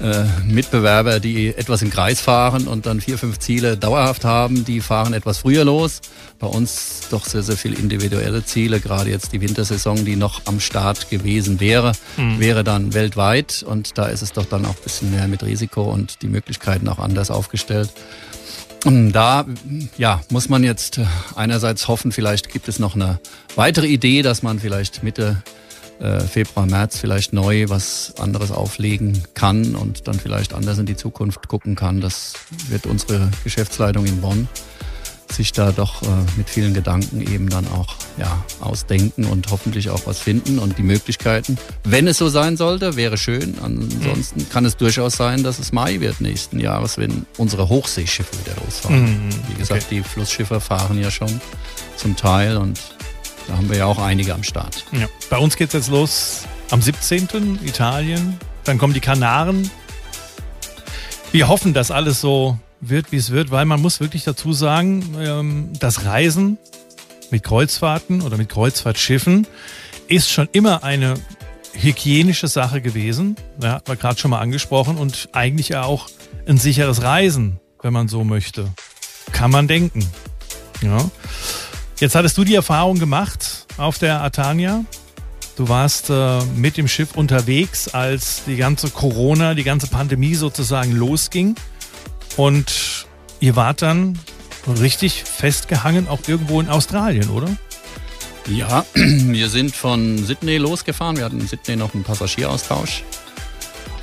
[0.00, 4.80] äh, Mitbewerber, die etwas im Kreis fahren und dann vier, fünf Ziele dauerhaft haben, die
[4.80, 6.00] fahren etwas früher los.
[6.38, 8.80] Bei uns doch sehr, sehr viele individuelle Ziele.
[8.80, 12.38] Gerade jetzt die Wintersaison, die noch am Start gewesen wäre, mhm.
[12.40, 13.64] wäre dann weltweit.
[13.66, 16.88] Und da ist es doch dann auch ein bisschen mehr mit Risiko und die Möglichkeiten
[16.88, 17.90] auch anders aufgestellt.
[18.84, 19.46] Und da
[19.96, 21.00] ja, muss man jetzt
[21.34, 23.18] einerseits hoffen, vielleicht gibt es noch eine
[23.56, 25.42] weitere Idee, dass man vielleicht Mitte
[26.00, 30.96] äh, Februar, März vielleicht neu was anderes auflegen kann und dann vielleicht anders in die
[30.96, 32.00] Zukunft gucken kann.
[32.00, 32.34] Das
[32.68, 34.48] wird unsere Geschäftsleitung in Bonn
[35.32, 40.06] sich da doch äh, mit vielen Gedanken eben dann auch ja, ausdenken und hoffentlich auch
[40.06, 41.58] was finden und die Möglichkeiten.
[41.84, 43.56] Wenn es so sein sollte, wäre schön.
[43.62, 44.48] Ansonsten mhm.
[44.48, 49.26] kann es durchaus sein, dass es Mai wird nächsten Jahres, wenn unsere Hochseeschiffe wieder losfahren.
[49.26, 49.30] Mhm.
[49.48, 49.96] Wie gesagt, okay.
[49.96, 51.40] die Flussschiffe fahren ja schon
[51.96, 52.95] zum Teil und
[53.46, 54.84] da haben wir ja auch einige am Start.
[54.92, 55.06] Ja.
[55.30, 57.60] Bei uns geht es jetzt los am 17.
[57.64, 58.38] Italien.
[58.64, 59.70] Dann kommen die Kanaren.
[61.32, 65.16] Wir hoffen, dass alles so wird, wie es wird, weil man muss wirklich dazu sagen,
[65.18, 66.58] ähm, das Reisen
[67.30, 69.46] mit Kreuzfahrten oder mit Kreuzfahrtschiffen
[70.08, 71.14] ist schon immer eine
[71.72, 73.36] hygienische Sache gewesen.
[73.62, 76.08] Ja, hat man gerade schon mal angesprochen und eigentlich auch
[76.46, 78.72] ein sicheres Reisen, wenn man so möchte.
[79.32, 80.06] Kann man denken.
[80.80, 80.98] Ja.
[81.98, 84.84] Jetzt hattest du die Erfahrung gemacht auf der Atania.
[85.56, 90.92] Du warst äh, mit dem Schiff unterwegs, als die ganze Corona, die ganze Pandemie sozusagen
[90.92, 91.54] losging.
[92.36, 93.06] Und
[93.40, 94.18] ihr wart dann
[94.78, 97.48] richtig festgehangen, auch irgendwo in Australien, oder?
[98.46, 101.16] Ja, wir sind von Sydney losgefahren.
[101.16, 103.04] Wir hatten in Sydney noch einen Passagieraustausch.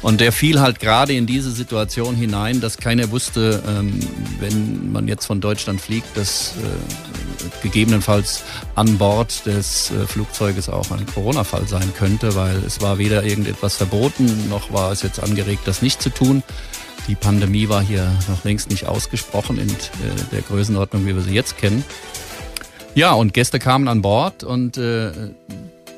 [0.04, 3.97] Und der fiel halt gerade in diese Situation hinein, dass keiner wusste, ähm,
[4.39, 8.43] wenn man jetzt von Deutschland fliegt, dass äh, gegebenenfalls
[8.76, 13.78] an Bord des äh, Flugzeuges auch ein Corona-Fall sein könnte, weil es war weder irgendetwas
[13.78, 16.43] verboten, noch war es jetzt angeregt, das nicht zu tun.
[17.08, 19.74] Die Pandemie war hier noch längst nicht ausgesprochen in äh,
[20.34, 21.84] der Größenordnung, wie wir sie jetzt kennen.
[22.93, 25.12] Ja, und Gäste kamen an Bord und äh,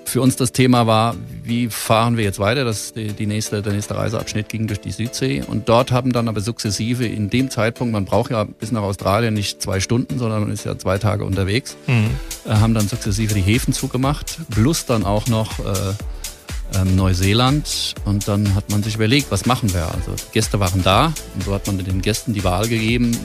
[0.05, 2.63] für uns das Thema war, wie fahren wir jetzt weiter?
[2.63, 5.43] Das, die, die nächste, der nächste Reiseabschnitt ging durch die Südsee.
[5.45, 9.33] Und dort haben dann aber sukzessive in dem Zeitpunkt, man braucht ja bis nach Australien
[9.33, 12.09] nicht zwei Stunden, sondern man ist ja zwei Tage unterwegs, mhm.
[12.45, 17.95] äh, haben dann sukzessive die Häfen zugemacht, plus dann auch noch äh, ähm, Neuseeland.
[18.05, 19.85] Und dann hat man sich überlegt, was machen wir?
[19.85, 23.17] Also Gäste waren da und so hat man den Gästen die Wahl gegeben,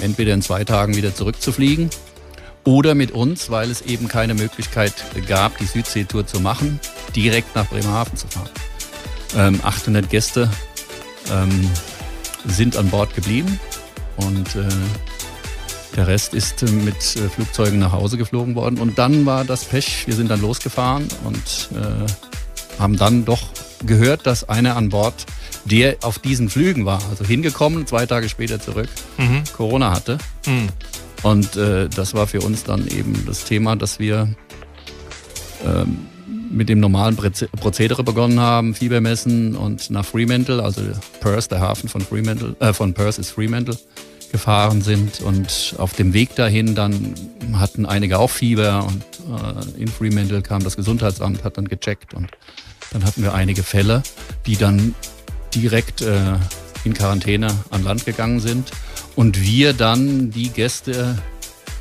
[0.00, 1.90] entweder in zwei Tagen wieder zurückzufliegen
[2.64, 4.92] oder mit uns, weil es eben keine Möglichkeit
[5.26, 6.80] gab, die Südseetour zu machen,
[7.14, 8.50] direkt nach Bremerhaven zu fahren.
[9.36, 10.50] Ähm, 800 Gäste
[11.30, 11.70] ähm,
[12.46, 13.58] sind an Bord geblieben
[14.16, 14.68] und äh,
[15.96, 18.78] der Rest ist mit äh, Flugzeugen nach Hause geflogen worden.
[18.78, 23.42] Und dann war das Pech, wir sind dann losgefahren und äh, haben dann doch
[23.84, 25.26] gehört, dass einer an Bord,
[25.64, 29.42] der auf diesen Flügen war, also hingekommen, zwei Tage später zurück, mhm.
[29.56, 30.18] Corona hatte.
[30.46, 30.68] Mhm.
[31.22, 34.28] Und äh, das war für uns dann eben das Thema, dass wir
[35.64, 36.06] ähm,
[36.50, 40.80] mit dem normalen Prozedere begonnen haben, Fiebermessen und nach Fremantle, also
[41.20, 43.76] Perth, der Hafen von Fremantle, äh, von Perth ist Fremantle,
[44.32, 45.20] gefahren sind.
[45.20, 47.14] Und auf dem Weg dahin dann
[47.54, 49.02] hatten einige auch Fieber und
[49.76, 52.30] äh, in Fremantle kam das Gesundheitsamt, hat dann gecheckt und
[52.92, 54.02] dann hatten wir einige Fälle,
[54.46, 54.94] die dann
[55.54, 56.36] direkt äh,
[56.84, 58.70] in Quarantäne an Land gegangen sind
[59.18, 61.18] und wir dann die Gäste,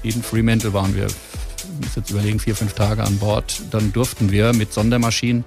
[0.01, 4.31] in Fremantle waren wir, ich muss jetzt überlegen, vier, fünf Tage an Bord, dann durften
[4.31, 5.45] wir mit Sondermaschinen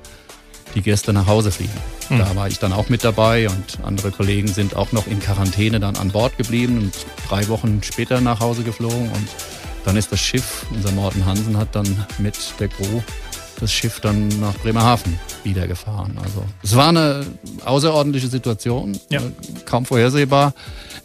[0.77, 1.73] die Gäste nach Hause fliegen.
[2.09, 2.19] Mhm.
[2.19, 5.81] Da war ich dann auch mit dabei und andere Kollegen sind auch noch in Quarantäne
[5.81, 6.95] dann an Bord geblieben und
[7.29, 9.29] drei Wochen später nach Hause geflogen und
[9.85, 13.01] dann ist das Schiff, unser Morten Hansen hat dann mit der Crew
[13.61, 16.17] das Schiff dann nach Bremerhaven wieder gefahren.
[16.23, 17.27] Also es war eine
[17.65, 19.21] außerordentliche Situation, ja.
[19.21, 19.31] Äh,
[19.67, 20.55] kaum vorhersehbar.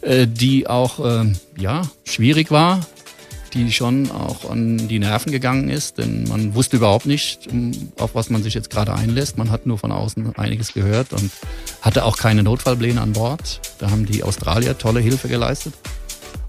[0.06, 2.80] Äh, die auch äh, ja, schwierig war,
[3.54, 7.48] die schon auch an die Nerven gegangen ist, denn man wusste überhaupt nicht,
[7.98, 9.36] auf was man sich jetzt gerade einlässt.
[9.36, 11.32] Man hat nur von außen einiges gehört und
[11.80, 13.60] hatte auch keine Notfallpläne an Bord.
[13.78, 15.74] Da haben die Australier tolle Hilfe geleistet.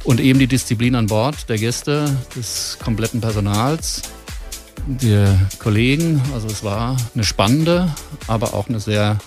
[0.04, 4.04] Und eben die Disziplin an Bord der Gäste, des kompletten Personals,
[4.86, 6.22] der Kollegen.
[6.34, 7.94] Also es war eine spannende,
[8.28, 9.18] aber auch eine sehr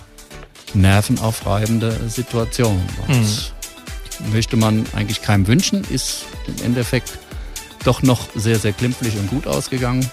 [0.73, 2.81] nervenaufreibende Situation.
[3.07, 3.27] Mhm
[4.31, 7.17] möchte man eigentlich keinem wünschen, ist im Endeffekt
[7.83, 10.09] doch noch sehr, sehr glimpflich und gut ausgegangen.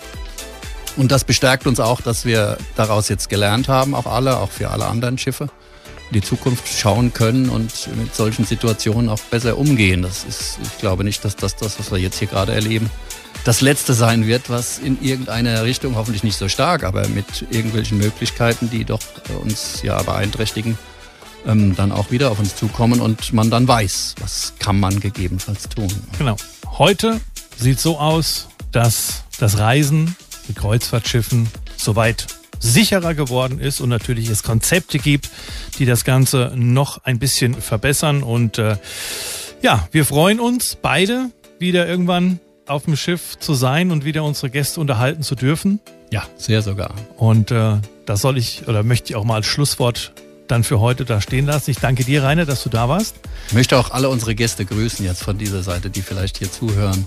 [0.97, 4.70] Und das bestärkt uns auch, dass wir daraus jetzt gelernt haben, auch alle, auch für
[4.70, 5.49] alle anderen Schiffe,
[6.11, 10.03] in die Zukunft schauen können und mit solchen Situationen auch besser umgehen.
[10.03, 12.91] Das ist, ich glaube nicht, dass das, das was wir jetzt hier gerade erleben,
[13.49, 17.97] das letzte sein wird, was in irgendeiner Richtung, hoffentlich nicht so stark, aber mit irgendwelchen
[17.97, 19.01] Möglichkeiten, die doch
[19.43, 20.77] uns ja beeinträchtigen,
[21.47, 25.67] ähm, dann auch wieder auf uns zukommen und man dann weiß, was kann man gegebenenfalls
[25.71, 25.89] tun.
[26.19, 26.37] Genau.
[26.77, 27.23] Heute
[27.57, 30.15] sieht so aus, dass das Reisen
[30.47, 32.27] mit Kreuzfahrtschiffen soweit
[32.61, 35.31] sicherer geworden ist und natürlich es Konzepte gibt,
[35.79, 38.23] die das Ganze noch ein bisschen verbessern.
[38.23, 38.77] Und äh,
[39.63, 42.41] ja, wir freuen uns beide wieder irgendwann
[42.71, 45.81] auf dem Schiff zu sein und wieder unsere Gäste unterhalten zu dürfen.
[46.11, 46.95] Ja, sehr sogar.
[47.16, 50.12] Und äh, das soll ich oder möchte ich auch mal als Schlusswort
[50.47, 51.71] dann für heute da stehen lassen.
[51.71, 53.16] Ich danke dir, Rainer, dass du da warst.
[53.49, 57.07] Ich möchte auch alle unsere Gäste grüßen jetzt von dieser Seite, die vielleicht hier zuhören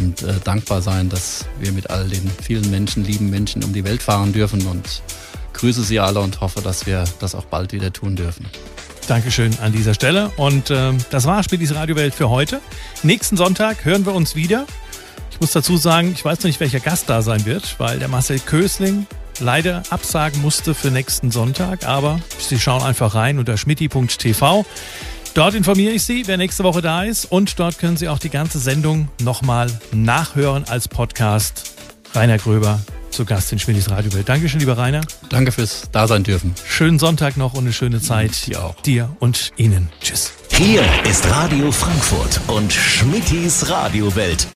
[0.00, 3.84] und äh, dankbar sein, dass wir mit all den vielen Menschen, lieben Menschen um die
[3.84, 5.02] Welt fahren dürfen und
[5.52, 8.46] grüße sie alle und hoffe, dass wir das auch bald wieder tun dürfen.
[9.06, 10.30] Dankeschön an dieser Stelle.
[10.36, 12.60] Und äh, das war Spieldies Radiowelt für heute.
[13.02, 14.66] Nächsten Sonntag hören wir uns wieder.
[15.34, 18.06] Ich muss dazu sagen, ich weiß noch nicht, welcher Gast da sein wird, weil der
[18.06, 19.08] Marcel Kösling
[19.40, 24.64] leider absagen musste für nächsten Sonntag, aber Sie schauen einfach rein unter schmitti.tv.
[25.34, 28.30] Dort informiere ich Sie, wer nächste Woche da ist und dort können Sie auch die
[28.30, 31.74] ganze Sendung nochmal nachhören als Podcast.
[32.14, 32.80] Rainer Gröber
[33.10, 34.28] zu Gast in Schmidtis Radiowelt.
[34.28, 35.00] Dankeschön, lieber Rainer.
[35.30, 36.54] Danke fürs Dasein dürfen.
[36.64, 38.46] Schönen Sonntag noch und eine schöne Zeit.
[38.46, 38.76] Dir auch.
[38.82, 39.90] Dir und Ihnen.
[40.00, 40.32] Tschüss.
[40.52, 44.46] Hier ist Radio Frankfurt und Schmittis Radiowelt.